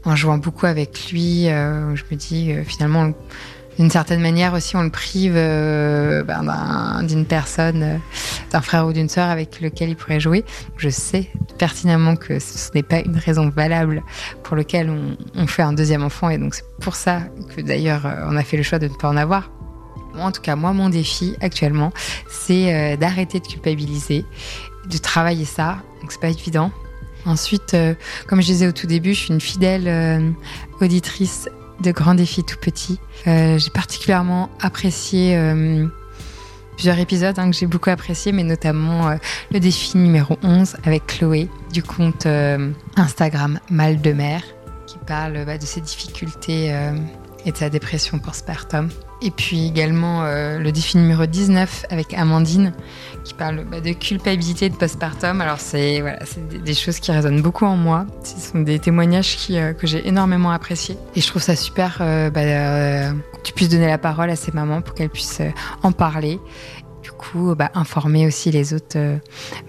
en 0.04 0.16
jouant 0.16 0.38
beaucoup 0.38 0.66
avec 0.66 1.10
lui. 1.10 1.48
Euh, 1.48 1.94
je 1.96 2.04
me 2.10 2.16
dis 2.16 2.52
euh, 2.52 2.64
finalement, 2.64 3.12
d'une 3.78 3.90
certaine 3.90 4.20
manière 4.20 4.54
aussi, 4.54 4.76
on 4.76 4.82
le 4.82 4.90
prive 4.90 5.34
ben, 5.34 7.02
d'une 7.02 7.26
personne, 7.26 8.00
d'un 8.52 8.60
frère 8.60 8.86
ou 8.86 8.92
d'une 8.92 9.08
sœur 9.08 9.28
avec 9.28 9.60
lequel 9.60 9.88
il 9.88 9.96
pourrait 9.96 10.20
jouer. 10.20 10.44
Je 10.76 10.90
sais 10.90 11.28
pertinemment 11.58 12.14
que 12.14 12.38
ce 12.38 12.70
n'est 12.72 12.84
pas 12.84 13.00
une 13.00 13.16
raison 13.16 13.48
valable 13.48 14.04
pour 14.44 14.56
laquelle 14.56 14.92
on 15.34 15.46
fait 15.48 15.62
un 15.62 15.72
deuxième 15.72 16.04
enfant, 16.04 16.30
et 16.30 16.38
donc 16.38 16.54
c'est 16.54 16.64
pour 16.80 16.94
ça 16.94 17.22
que 17.56 17.62
d'ailleurs 17.62 18.06
on 18.28 18.36
a 18.36 18.44
fait 18.44 18.56
le 18.56 18.62
choix 18.62 18.78
de 18.78 18.86
ne 18.86 18.94
pas 18.94 19.08
en 19.08 19.16
avoir 19.16 19.50
en 20.22 20.32
tout 20.32 20.40
cas, 20.40 20.56
moi, 20.56 20.72
mon 20.72 20.88
défi 20.88 21.36
actuellement, 21.40 21.92
c'est 22.28 22.74
euh, 22.74 22.96
d'arrêter 22.96 23.40
de 23.40 23.46
culpabiliser, 23.46 24.24
de 24.88 24.98
travailler 24.98 25.44
ça. 25.44 25.78
Donc, 26.00 26.12
c'est 26.12 26.20
pas 26.20 26.28
évident. 26.28 26.70
Ensuite, 27.26 27.74
euh, 27.74 27.94
comme 28.26 28.40
je 28.40 28.46
disais 28.46 28.66
au 28.66 28.72
tout 28.72 28.86
début, 28.86 29.14
je 29.14 29.20
suis 29.20 29.32
une 29.32 29.40
fidèle 29.40 29.88
euh, 29.88 30.30
auditrice 30.80 31.48
de 31.80 31.90
Grands 31.90 32.14
Défis 32.14 32.44
Tout 32.44 32.58
Petits. 32.58 33.00
j'ai 33.26 33.70
particulièrement 33.72 34.48
apprécié 34.60 35.36
plusieurs 36.76 36.98
épisodes 37.00 37.36
hein, 37.36 37.50
que 37.50 37.56
j'ai 37.56 37.66
beaucoup 37.66 37.90
apprécié, 37.90 38.30
mais 38.30 38.44
notamment 38.44 39.18
le 39.50 39.58
défi 39.58 39.98
numéro 39.98 40.38
11 40.44 40.76
avec 40.84 41.04
Chloé 41.08 41.48
du 41.72 41.82
compte 41.82 42.28
Instagram 42.94 43.58
Mal 43.70 44.00
de 44.00 44.12
Mer, 44.12 44.42
qui 44.86 44.98
parle 45.04 45.44
bah, 45.44 45.58
de 45.58 45.66
ses 45.66 45.80
difficultés 45.80 46.72
et 47.44 47.52
de 47.52 47.56
sa 47.56 47.70
dépression 47.70 48.18
postpartum. 48.18 48.88
Et 49.22 49.30
puis 49.30 49.66
également 49.66 50.24
euh, 50.24 50.58
le 50.58 50.72
défi 50.72 50.98
numéro 50.98 51.24
19 51.24 51.86
avec 51.90 52.12
Amandine 52.14 52.72
qui 53.24 53.32
parle 53.32 53.64
bah, 53.64 53.80
de 53.80 53.92
culpabilité 53.92 54.68
de 54.68 54.74
postpartum. 54.74 55.40
Alors 55.40 55.60
c'est 55.60 56.00
voilà, 56.00 56.18
des, 56.62 56.74
choses 56.74 57.00
qui 57.00 57.10
résonnent 57.12 57.40
beaucoup 57.40 57.64
en 57.64 57.76
moi. 57.76 58.06
Ce 58.22 58.50
sont 58.50 58.60
des 58.60 58.78
témoignages 58.78 59.36
qui, 59.36 59.56
euh, 59.56 59.72
que 59.72 59.86
j'ai 59.86 60.06
énormément 60.06 60.50
appréciés. 60.50 60.98
Et 61.16 61.20
je 61.20 61.26
trouve 61.26 61.42
ça 61.42 61.56
super 61.56 61.98
euh, 62.00 62.30
bah, 62.30 62.42
que 62.42 63.42
tu 63.42 63.52
puisses 63.52 63.70
donner 63.70 63.86
la 63.86 63.98
parole 63.98 64.30
à 64.30 64.36
ces 64.36 64.52
mamans 64.52 64.82
pour 64.82 64.94
qu'elles 64.94 65.10
puissent 65.10 65.42
en 65.82 65.92
parler. 65.92 66.38
Du 67.02 67.12
coup, 67.12 67.54
bah, 67.54 67.70
informer 67.74 68.26
aussi 68.26 68.50
les 68.50 68.74
autres 68.74 68.98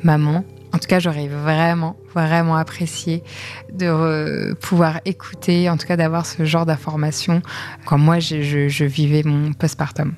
mamans. 0.04 0.44
En 0.76 0.78
tout 0.78 0.88
cas, 0.88 1.00
j'aurais 1.00 1.30
vraiment, 1.30 1.96
vraiment 2.14 2.58
apprécié 2.58 3.24
de 3.72 4.54
pouvoir 4.56 5.00
écouter, 5.06 5.70
en 5.70 5.78
tout 5.78 5.88
cas 5.88 5.96
d'avoir 5.96 6.26
ce 6.26 6.44
genre 6.44 6.66
d'informations 6.66 7.42
quand 7.86 7.98
moi 7.98 8.20
je, 8.20 8.84
vivais 8.84 9.24
mon 9.24 9.54
postpartum. 9.54 10.14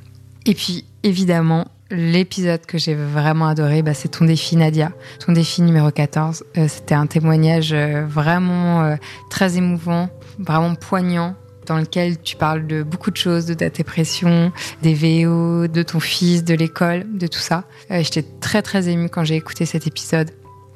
Et 0.47 0.55
puis, 0.55 0.85
évidemment, 1.03 1.67
l'épisode 1.91 2.65
que 2.65 2.77
j'ai 2.77 2.95
vraiment 2.95 3.47
adoré, 3.47 3.81
bah, 3.81 3.93
c'est 3.93 4.09
ton 4.09 4.25
défi 4.25 4.55
Nadia, 4.55 4.91
ton 5.25 5.31
défi 5.31 5.61
numéro 5.61 5.91
14. 5.91 6.43
Euh, 6.57 6.67
c'était 6.67 6.95
un 6.95 7.05
témoignage 7.05 7.71
euh, 7.73 8.05
vraiment 8.07 8.83
euh, 8.83 8.95
très 9.29 9.57
émouvant, 9.57 10.09
vraiment 10.39 10.73
poignant 10.75 11.35
dans 11.65 11.77
lequel 11.77 12.19
tu 12.21 12.37
parles 12.37 12.65
de 12.65 12.81
beaucoup 12.81 13.11
de 13.11 13.17
choses, 13.17 13.45
de 13.45 13.53
ta 13.53 13.69
dépression, 13.69 14.53
des 14.81 14.93
VO, 14.93 15.67
de 15.67 15.83
ton 15.83 15.99
fils, 15.99 16.45
de 16.45 16.53
l'école, 16.53 17.05
de 17.13 17.27
tout 17.27 17.39
ça. 17.39 17.65
J'étais 17.89 18.23
très 18.39 18.61
très 18.61 18.87
émue 18.87 19.09
quand 19.09 19.25
j'ai 19.25 19.35
écouté 19.35 19.65
cet 19.65 19.85
épisode 19.85 20.31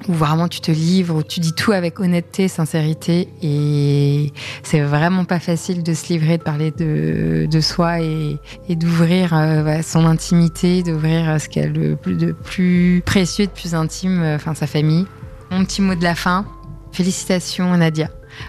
où 0.08 0.12
vraiment 0.12 0.48
tu 0.48 0.60
te 0.60 0.70
livres, 0.70 1.16
où 1.16 1.22
tu 1.22 1.40
dis 1.40 1.52
tout 1.52 1.72
avec 1.72 2.00
honnêteté, 2.00 2.48
sincérité, 2.48 3.28
et 3.42 4.32
c'est 4.62 4.80
vraiment 4.80 5.24
pas 5.24 5.40
facile 5.40 5.82
de 5.82 5.94
se 5.94 6.12
livrer, 6.12 6.38
de 6.38 6.42
parler 6.42 6.70
de, 6.70 7.46
de 7.50 7.60
soi 7.60 8.00
et, 8.00 8.38
d'ouvrir 8.70 9.34
euh, 9.34 9.82
son 9.82 10.06
intimité, 10.06 10.82
d'ouvrir 10.82 11.28
euh, 11.28 11.38
ce 11.38 11.48
qu'il 11.48 11.62
y 11.62 11.64
a 11.64 11.68
de 11.68 11.94
plus, 11.94 12.16
de 12.16 12.32
plus 12.32 13.02
précieux, 13.04 13.46
de 13.46 13.50
plus 13.50 13.74
intime, 13.74 14.22
euh, 14.22 14.36
enfin 14.36 14.54
sa 14.54 14.66
famille. 14.66 15.06
Mon 15.50 15.64
petit 15.64 15.82
mot 15.82 15.94
de 15.94 16.02
la 16.02 16.14
fin, 16.14 16.46
félicitations 16.92 17.76
Nadia, 17.76 18.08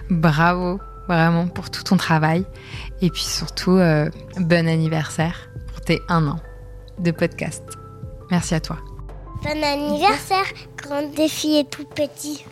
bravo 0.09 0.79
vraiment 1.07 1.47
pour 1.47 1.69
tout 1.69 1.83
ton 1.83 1.97
travail, 1.97 2.45
et 3.01 3.09
puis 3.09 3.23
surtout 3.23 3.77
bon 4.39 4.67
anniversaire 4.69 5.49
pour 5.67 5.81
tes 5.81 6.01
un 6.07 6.27
an 6.27 6.39
de 6.99 7.11
podcast. 7.11 7.63
Merci 8.31 8.55
à 8.55 8.61
toi. 8.61 8.92
Bon 9.43 9.62
anniversaire, 9.62 10.45
grand 10.77 11.13
défi 11.17 11.58
et 11.58 11.65
tout 11.65 11.84
petit. 11.84 12.45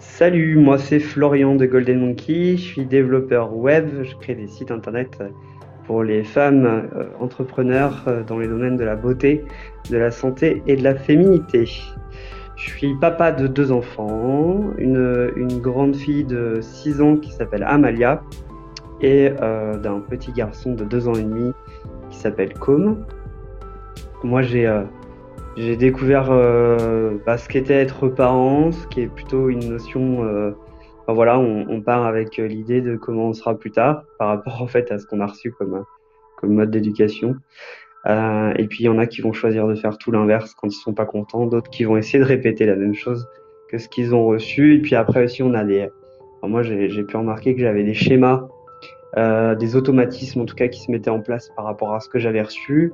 Salut, 0.00 0.56
moi 0.56 0.76
c'est 0.76 0.98
Florian 0.98 1.54
de 1.54 1.66
Golden 1.66 2.00
Monkey, 2.00 2.56
je 2.56 2.62
suis 2.62 2.84
développeur 2.84 3.54
web, 3.54 4.02
je 4.02 4.16
crée 4.16 4.34
des 4.34 4.48
sites 4.48 4.72
internet 4.72 5.22
pour 5.86 6.02
les 6.02 6.24
femmes 6.24 6.66
euh, 6.96 7.04
entrepreneurs 7.20 8.02
euh, 8.08 8.24
dans 8.24 8.38
les 8.38 8.48
domaines 8.48 8.76
de 8.76 8.82
la 8.82 8.96
beauté, 8.96 9.44
de 9.88 9.98
la 9.98 10.10
santé 10.10 10.64
et 10.66 10.74
de 10.74 10.82
la 10.82 10.96
féminité. 10.96 11.64
Je 12.56 12.70
suis 12.70 12.96
papa 12.96 13.30
de 13.30 13.46
deux 13.46 13.70
enfants, 13.70 14.64
une, 14.78 15.60
grande 15.60 15.94
fille 15.94 16.24
de 16.24 16.58
6 16.60 17.00
ans 17.02 17.16
qui 17.16 17.30
s'appelle 17.30 17.62
Amalia 17.62 18.20
et 19.00 19.30
euh, 19.40 19.76
d'un 19.78 20.00
petit 20.00 20.32
garçon 20.32 20.72
de 20.72 20.84
2 20.84 21.06
ans 21.06 21.14
et 21.14 21.22
demi 21.22 21.52
qui 22.10 22.18
s'appelle 22.18 22.52
Com. 22.54 23.04
Moi, 24.24 24.42
j'ai 24.42 24.66
euh, 24.66 24.84
j'ai 25.56 25.76
découvert 25.76 26.30
euh, 26.30 27.16
bah, 27.24 27.38
ce 27.38 27.48
qu'était 27.48 27.74
être 27.74 28.08
parent, 28.08 28.72
ce 28.72 28.86
qui 28.88 29.02
est 29.02 29.06
plutôt 29.06 29.48
une 29.48 29.70
notion. 29.70 30.24
Euh, 30.24 30.52
voilà, 31.08 31.38
on, 31.38 31.66
on, 31.68 31.80
part 31.80 32.04
avec 32.04 32.36
l'idée 32.36 32.80
de 32.80 32.96
comment 32.96 33.28
on 33.28 33.32
sera 33.32 33.56
plus 33.56 33.70
tard 33.70 34.04
par 34.18 34.28
rapport 34.28 34.60
en 34.62 34.66
fait 34.66 34.90
à 34.90 34.98
ce 34.98 35.06
qu'on 35.06 35.20
a 35.20 35.26
reçu 35.26 35.52
comme 35.52 35.84
comme 36.36 36.54
mode 36.54 36.70
d'éducation. 36.70 37.36
Euh, 38.06 38.52
et 38.56 38.66
puis 38.66 38.84
il 38.84 38.86
y 38.86 38.88
en 38.88 38.98
a 38.98 39.06
qui 39.06 39.20
vont 39.20 39.32
choisir 39.32 39.66
de 39.66 39.74
faire 39.74 39.98
tout 39.98 40.12
l'inverse 40.12 40.54
quand 40.54 40.68
ils 40.68 40.78
sont 40.78 40.94
pas 40.94 41.06
contents, 41.06 41.46
d'autres 41.46 41.70
qui 41.70 41.84
vont 41.84 41.96
essayer 41.96 42.20
de 42.20 42.24
répéter 42.24 42.64
la 42.64 42.76
même 42.76 42.94
chose 42.94 43.26
que 43.68 43.78
ce 43.78 43.88
qu'ils 43.88 44.14
ont 44.14 44.26
reçu. 44.26 44.76
Et 44.76 44.78
puis 44.80 44.94
après 44.94 45.24
aussi 45.24 45.42
on 45.42 45.54
a 45.54 45.64
des, 45.64 45.88
moi 46.42 46.62
j'ai 46.62 47.02
pu 47.02 47.16
remarquer 47.16 47.54
que 47.54 47.60
j'avais 47.60 47.82
des 47.82 47.94
schémas, 47.94 48.46
euh, 49.16 49.56
des 49.56 49.74
automatismes 49.74 50.42
en 50.42 50.44
tout 50.44 50.54
cas 50.54 50.68
qui 50.68 50.80
se 50.80 50.90
mettaient 50.90 51.10
en 51.10 51.20
place 51.20 51.50
par 51.56 51.64
rapport 51.64 51.94
à 51.94 52.00
ce 52.00 52.08
que 52.08 52.18
j'avais 52.18 52.42
reçu. 52.42 52.92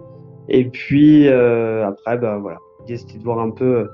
Et 0.48 0.64
puis 0.68 1.28
euh, 1.28 1.86
après, 1.86 2.18
bah 2.18 2.38
voilà, 2.38 2.58
l'idée 2.80 2.96
c'était 2.96 3.18
de 3.18 3.24
voir 3.24 3.38
un 3.38 3.50
peu 3.50 3.88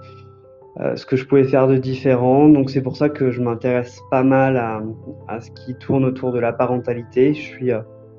ce 0.95 1.05
que 1.05 1.17
je 1.17 1.27
pouvais 1.27 1.43
faire 1.43 1.67
de 1.67 1.77
différent. 1.77 2.49
Donc 2.49 2.71
c'est 2.71 2.83
pour 2.83 2.97
ça 2.97 3.09
que 3.09 3.33
je 3.33 3.41
m'intéresse 3.41 4.01
pas 4.13 4.23
mal 4.23 4.57
à, 4.57 4.81
à, 5.27 5.41
ce 5.41 5.51
qui 5.51 5.75
tourne 5.75 6.05
autour 6.05 6.31
de 6.31 6.39
la 6.39 6.53
parentalité. 6.53 7.35
Je 7.35 7.41
suis 7.41 7.73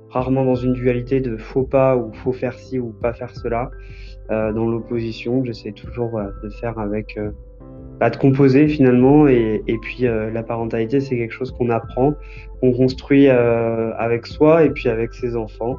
rarement 0.10 0.44
dans 0.44 0.56
une 0.56 0.74
dualité 0.74 1.22
de 1.22 1.38
faut 1.38 1.64
pas 1.64 1.96
ou 1.96 2.12
faut 2.14 2.34
faire 2.34 2.54
ci 2.54 2.80
ou 2.80 2.94
pas 3.02 3.14
faire 3.14 3.30
cela. 3.30 3.72
Euh, 4.32 4.54
dans 4.54 4.66
l'opposition, 4.68 5.44
j'essaie 5.44 5.72
toujours 5.72 6.20
de 6.44 6.50
faire 6.50 6.78
avec, 6.78 7.18
euh, 7.18 7.32
bah, 8.00 8.10
de 8.10 8.18
composer 8.18 8.68
finalement. 8.68 9.28
Et, 9.28 9.64
et 9.68 9.78
puis 9.78 10.06
euh, 10.06 10.30
la 10.32 10.44
parentalité, 10.44 11.00
c'est 11.00 11.18
quelque 11.18 11.34
chose 11.34 11.52
qu'on 11.52 11.70
apprend, 11.70 12.14
qu'on 12.62 12.72
construit 12.72 13.28
euh, 13.28 13.92
avec 13.96 14.28
soi 14.28 14.64
et 14.64 14.70
puis 14.70 14.90
avec 14.90 15.14
ses 15.14 15.36
enfants. 15.36 15.78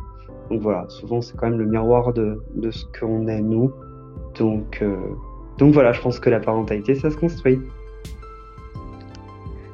Donc 0.50 0.60
voilà, 0.60 0.84
souvent 0.88 1.22
c'est 1.22 1.36
quand 1.36 1.48
même 1.48 1.58
le 1.58 1.66
miroir 1.66 2.12
de, 2.12 2.42
ce 2.70 2.84
qu'on 2.98 3.28
est 3.28 3.40
nous. 3.40 3.72
Donc, 4.38 4.82
donc 5.58 5.72
voilà, 5.72 5.92
je 5.92 6.00
pense 6.00 6.18
que 6.18 6.28
la 6.28 6.40
parentalité, 6.40 6.94
ça 6.94 7.10
se 7.10 7.16
construit. 7.16 7.60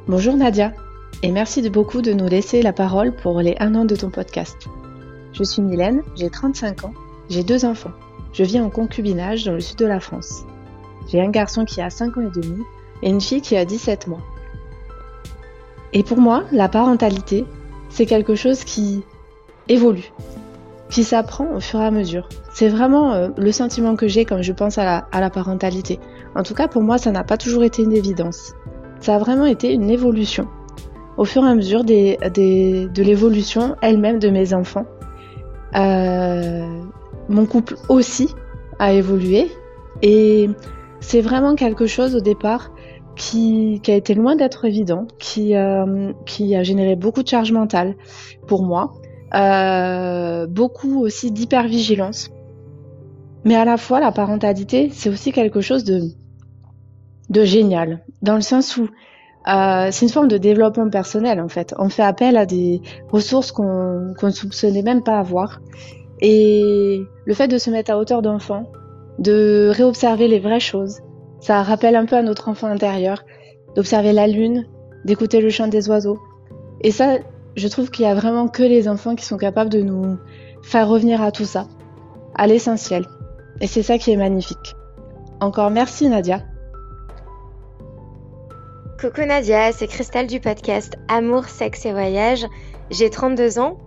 Bonjour 0.08 0.36
Nadia 0.36 0.72
et 1.22 1.32
merci 1.32 1.62
de 1.62 1.68
beaucoup 1.68 2.02
de 2.02 2.12
nous 2.12 2.28
laisser 2.28 2.62
la 2.62 2.72
parole 2.72 3.12
pour 3.12 3.40
les 3.40 3.56
un 3.58 3.74
an 3.74 3.84
de 3.84 3.96
ton 3.96 4.10
podcast. 4.10 4.68
Je 5.32 5.42
suis 5.42 5.62
Mylène, 5.62 6.02
j'ai 6.14 6.30
35 6.30 6.84
ans, 6.84 6.94
j'ai 7.28 7.42
deux 7.42 7.64
enfants. 7.64 7.90
Je 8.32 8.44
vis 8.44 8.60
en 8.60 8.70
concubinage 8.70 9.44
dans 9.44 9.52
le 9.52 9.60
sud 9.60 9.78
de 9.78 9.86
la 9.86 9.98
France. 9.98 10.44
J'ai 11.08 11.20
un 11.20 11.30
garçon 11.30 11.64
qui 11.64 11.80
a 11.80 11.90
5 11.90 12.18
ans 12.18 12.20
et 12.20 12.40
demi 12.40 12.62
et 13.02 13.10
une 13.10 13.20
fille 13.20 13.40
qui 13.40 13.56
a 13.56 13.64
17 13.64 14.06
mois. 14.08 14.22
Et 15.92 16.02
pour 16.02 16.18
moi, 16.18 16.44
la 16.52 16.68
parentalité, 16.68 17.44
c'est 17.88 18.06
quelque 18.06 18.34
chose 18.34 18.62
qui 18.62 19.02
évolue, 19.68 20.12
qui 20.90 21.04
s'apprend 21.04 21.48
au 21.54 21.60
fur 21.60 21.80
et 21.80 21.84
à 21.84 21.90
mesure. 21.90 22.28
C'est 22.52 22.68
vraiment 22.68 23.12
euh, 23.12 23.28
le 23.36 23.52
sentiment 23.52 23.96
que 23.96 24.08
j'ai 24.08 24.24
quand 24.24 24.40
je 24.42 24.52
pense 24.52 24.78
à 24.78 25.04
la, 25.12 25.30
parentalité. 25.30 25.98
En 26.34 26.42
tout 26.42 26.54
cas, 26.54 26.68
pour 26.68 26.82
moi, 26.82 26.98
ça 26.98 27.10
n'a 27.10 27.24
pas 27.24 27.36
toujours 27.36 27.64
été 27.64 27.82
une 27.82 27.92
évidence. 27.92 28.54
Ça 29.00 29.16
a 29.16 29.18
vraiment 29.18 29.46
été 29.46 29.72
une 29.72 29.90
évolution 29.90 30.46
au 31.16 31.24
fur 31.24 31.44
et 31.44 31.48
à 31.48 31.54
mesure 31.54 31.84
des, 31.84 32.18
des, 32.34 32.88
de 32.88 33.02
l'évolution 33.02 33.76
elle-même 33.80 34.18
de 34.18 34.28
mes 34.28 34.54
enfants. 34.54 34.86
Euh, 35.74 36.66
mon 37.28 37.46
couple 37.46 37.76
aussi 37.88 38.34
a 38.78 38.92
évolué 38.92 39.50
et 40.02 40.48
c'est 41.00 41.20
vraiment 41.20 41.54
quelque 41.54 41.86
chose 41.86 42.14
au 42.14 42.20
départ 42.20 42.70
qui, 43.16 43.80
qui 43.82 43.90
a 43.90 43.94
été 43.94 44.14
loin 44.14 44.36
d'être 44.36 44.66
évident, 44.66 45.06
qui, 45.18 45.56
euh, 45.56 46.12
qui 46.26 46.54
a 46.54 46.62
généré 46.62 46.96
beaucoup 46.96 47.22
de 47.22 47.28
charge 47.28 47.50
mentale 47.50 47.96
pour 48.46 48.62
moi, 48.62 48.92
beaucoup 50.46 51.02
aussi 51.02 51.30
d'hypervigilance. 51.30 52.30
Mais 53.44 53.54
à 53.54 53.64
la 53.64 53.76
fois, 53.76 54.00
la 54.00 54.10
parentalité, 54.10 54.90
c'est 54.92 55.08
aussi 55.08 55.30
quelque 55.30 55.60
chose 55.60 55.84
de, 55.84 56.10
de 57.30 57.44
génial, 57.44 58.02
dans 58.22 58.34
le 58.34 58.40
sens 58.40 58.76
où 58.76 58.88
euh, 59.48 59.88
c'est 59.92 60.04
une 60.04 60.12
forme 60.12 60.28
de 60.28 60.38
développement 60.38 60.90
personnel 60.90 61.40
en 61.40 61.48
fait. 61.48 61.74
On 61.78 61.88
fait 61.88 62.02
appel 62.02 62.36
à 62.36 62.46
des 62.46 62.82
ressources 63.10 63.52
qu'on 63.52 64.14
ne 64.20 64.30
soupçonnait 64.30 64.82
même 64.82 65.02
pas 65.02 65.18
avoir. 65.18 65.60
Et 66.20 67.02
le 67.24 67.34
fait 67.34 67.46
de 67.46 67.58
se 67.58 67.70
mettre 67.70 67.92
à 67.92 67.98
hauteur 67.98 68.22
d'enfant, 68.22 68.64
de 69.18 69.70
réobserver 69.72 70.28
les 70.28 70.40
vraies 70.40 70.60
choses, 70.60 70.98
ça 71.40 71.62
rappelle 71.62 71.94
un 71.94 72.06
peu 72.06 72.16
à 72.16 72.22
notre 72.22 72.48
enfant 72.48 72.66
intérieur, 72.66 73.22
d'observer 73.76 74.12
la 74.12 74.26
lune, 74.26 74.66
d'écouter 75.04 75.40
le 75.40 75.50
chant 75.50 75.68
des 75.68 75.88
oiseaux. 75.88 76.18
Et 76.80 76.90
ça, 76.90 77.18
je 77.56 77.68
trouve 77.68 77.90
qu'il 77.90 78.04
y 78.04 78.08
a 78.08 78.14
vraiment 78.14 78.48
que 78.48 78.62
les 78.62 78.86
enfants 78.86 79.14
qui 79.14 79.24
sont 79.24 79.38
capables 79.38 79.70
de 79.70 79.80
nous 79.80 80.18
faire 80.62 80.88
revenir 80.88 81.22
à 81.22 81.32
tout 81.32 81.44
ça, 81.44 81.66
à 82.34 82.46
l'essentiel. 82.46 83.06
Et 83.60 83.66
c'est 83.66 83.82
ça 83.82 83.98
qui 83.98 84.12
est 84.12 84.16
magnifique. 84.16 84.76
Encore 85.40 85.70
merci 85.70 86.08
Nadia. 86.08 86.42
Coucou 89.00 89.22
Nadia, 89.26 89.72
c'est 89.72 89.86
Cristal 89.86 90.26
du 90.26 90.40
podcast 90.40 90.96
Amour, 91.08 91.46
sexe 91.46 91.86
et 91.86 91.92
voyage. 91.92 92.46
J'ai 92.90 93.10
32 93.10 93.58
ans 93.58 93.78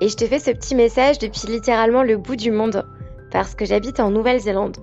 et 0.00 0.08
je 0.08 0.16
te 0.16 0.26
fais 0.26 0.38
ce 0.38 0.50
petit 0.50 0.74
message 0.74 1.18
depuis 1.18 1.48
littéralement 1.48 2.02
le 2.02 2.16
bout 2.16 2.36
du 2.36 2.50
monde 2.50 2.86
parce 3.30 3.54
que 3.54 3.64
j'habite 3.64 4.00
en 4.00 4.10
Nouvelle-Zélande. 4.10 4.76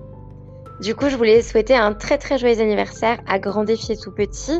Du 0.80 0.96
coup, 0.96 1.08
je 1.08 1.16
voulais 1.16 1.42
souhaiter 1.42 1.74
un 1.74 1.94
très 1.94 2.18
très 2.18 2.38
joyeux 2.38 2.60
anniversaire 2.60 3.18
à 3.28 3.38
Grand 3.38 3.64
Défi 3.64 3.92
et 3.92 3.96
Tout 3.96 4.12
Petit 4.12 4.58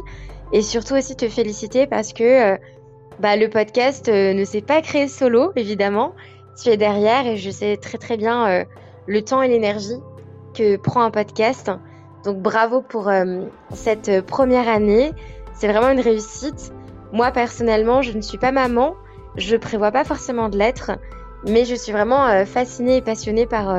et 0.53 0.63
surtout 0.63 0.95
aussi 0.95 1.17
te 1.17 1.29
féliciter 1.29 1.87
parce 1.87 2.13
que 2.13 2.53
euh, 2.53 2.57
bah, 3.23 3.37
le 3.37 3.49
podcast 3.49 4.09
euh, 4.09 4.35
ne 4.35 4.45
s'est 4.45 4.63
pas 4.63 4.83
créé 4.83 5.07
solo, 5.07 5.53
évidemment. 5.55 6.13
Tu 6.61 6.71
es 6.71 6.77
derrière 6.77 7.25
et 7.25 7.37
je 7.37 7.51
sais 7.51 7.77
très 7.77 7.97
très 7.97 8.17
bien 8.17 8.49
euh, 8.49 8.65
le 9.07 9.23
temps 9.23 9.43
et 9.43 9.49
l'énergie 9.49 10.01
que 10.55 10.77
prend 10.77 11.03
un 11.03 11.13
podcast. 11.13 11.71
Donc 12.25 12.43
bravo 12.43 12.83
pour 12.83 13.09
euh, 13.09 13.45
cette 13.73 14.23
première 14.23 14.69
année. 14.69 15.13
C'est 15.55 15.69
vraiment 15.69 15.91
une 15.91 16.01
réussite. 16.01 16.73
Moi 17.13 17.31
personnellement, 17.31 18.03
je 18.03 18.11
ne 18.11 18.23
suis 18.23 18.39
pas 18.39 18.51
maman. 18.51 18.97
Je 19.37 19.57
prévois 19.57 19.93
pas 19.93 20.03
forcément 20.03 20.49
de 20.49 20.59
l'être, 20.59 20.91
mais 21.47 21.65
je 21.65 21.77
suis 21.77 21.93
vraiment 21.93 22.45
fascinée 22.45 22.97
et 22.97 23.03
passionnée 23.03 23.47
par 23.47 23.75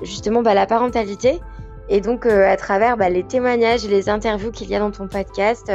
justement 0.00 0.42
bah, 0.42 0.54
la 0.54 0.66
parentalité. 0.66 1.40
Et 1.88 2.00
donc 2.00 2.26
à 2.26 2.56
travers 2.56 2.96
bah, 2.96 3.10
les 3.10 3.22
témoignages 3.22 3.84
et 3.84 3.88
les 3.88 4.08
interviews 4.08 4.50
qu'il 4.50 4.68
y 4.70 4.74
a 4.74 4.78
dans 4.78 4.90
ton 4.90 5.06
podcast, 5.06 5.70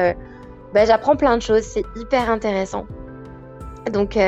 bah, 0.75 0.85
j'apprends 0.85 1.15
plein 1.15 1.37
de 1.37 1.41
choses. 1.41 1.63
C'est 1.63 1.85
hyper 1.95 2.29
intéressant. 2.29 2.85
Donc 3.91 4.19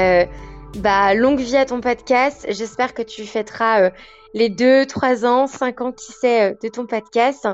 bah, 0.78 1.14
longue 1.14 1.40
vie 1.40 1.58
à 1.58 1.66
ton 1.66 1.80
podcast. 1.82 2.48
J'espère 2.50 2.96
que 2.96 3.04
tu 3.04 3.26
fêteras 3.26 3.92
les 4.34 4.50
deux, 4.50 4.86
trois 4.86 5.26
ans, 5.26 5.48
cinq 5.48 5.82
ans, 5.82 5.92
qui 5.92 6.12
sait, 6.12 6.52
euh, 6.52 6.56
de 6.62 6.70
ton 6.70 6.86
podcast. 6.86 7.48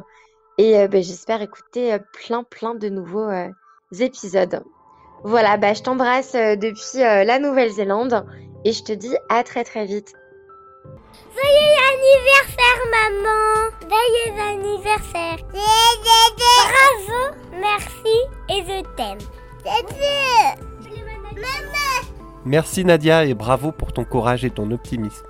Et 0.58 0.78
euh, 0.78 0.88
bah, 0.88 1.02
j'espère 1.02 1.42
écouter 1.42 1.94
euh, 1.94 2.00
plein, 2.14 2.44
plein 2.44 2.76
de 2.76 2.90
nouveaux 2.90 3.30
épisodes. 4.00 4.64
Voilà, 5.24 5.58
bah, 5.58 5.74
je 5.74 5.82
t'embrasse 5.82 6.34
depuis 6.34 7.00
la 7.00 7.40
Nouvelle-Zélande 7.40 8.26
et 8.66 8.74
je 8.74 8.84
te 8.84 8.92
dis 8.92 9.16
à 9.30 9.44
très 9.44 9.64
très 9.64 9.86
vite. 9.86 10.14
Joyeux 11.34 11.78
anniversaire, 11.92 12.82
maman! 12.92 13.72
Joyeux 13.82 14.36
anniversaire! 14.52 15.40
Bravo, 17.08 17.36
merci 17.52 18.16
et 18.50 18.62
je 18.64 18.82
t'aime. 18.96 19.20
Merci 22.46 22.84
Nadia 22.84 23.26
et 23.26 23.34
bravo 23.34 23.72
pour 23.72 23.94
ton 23.94 24.04
courage 24.04 24.44
et 24.44 24.50
ton 24.50 24.70
optimisme. 24.72 25.26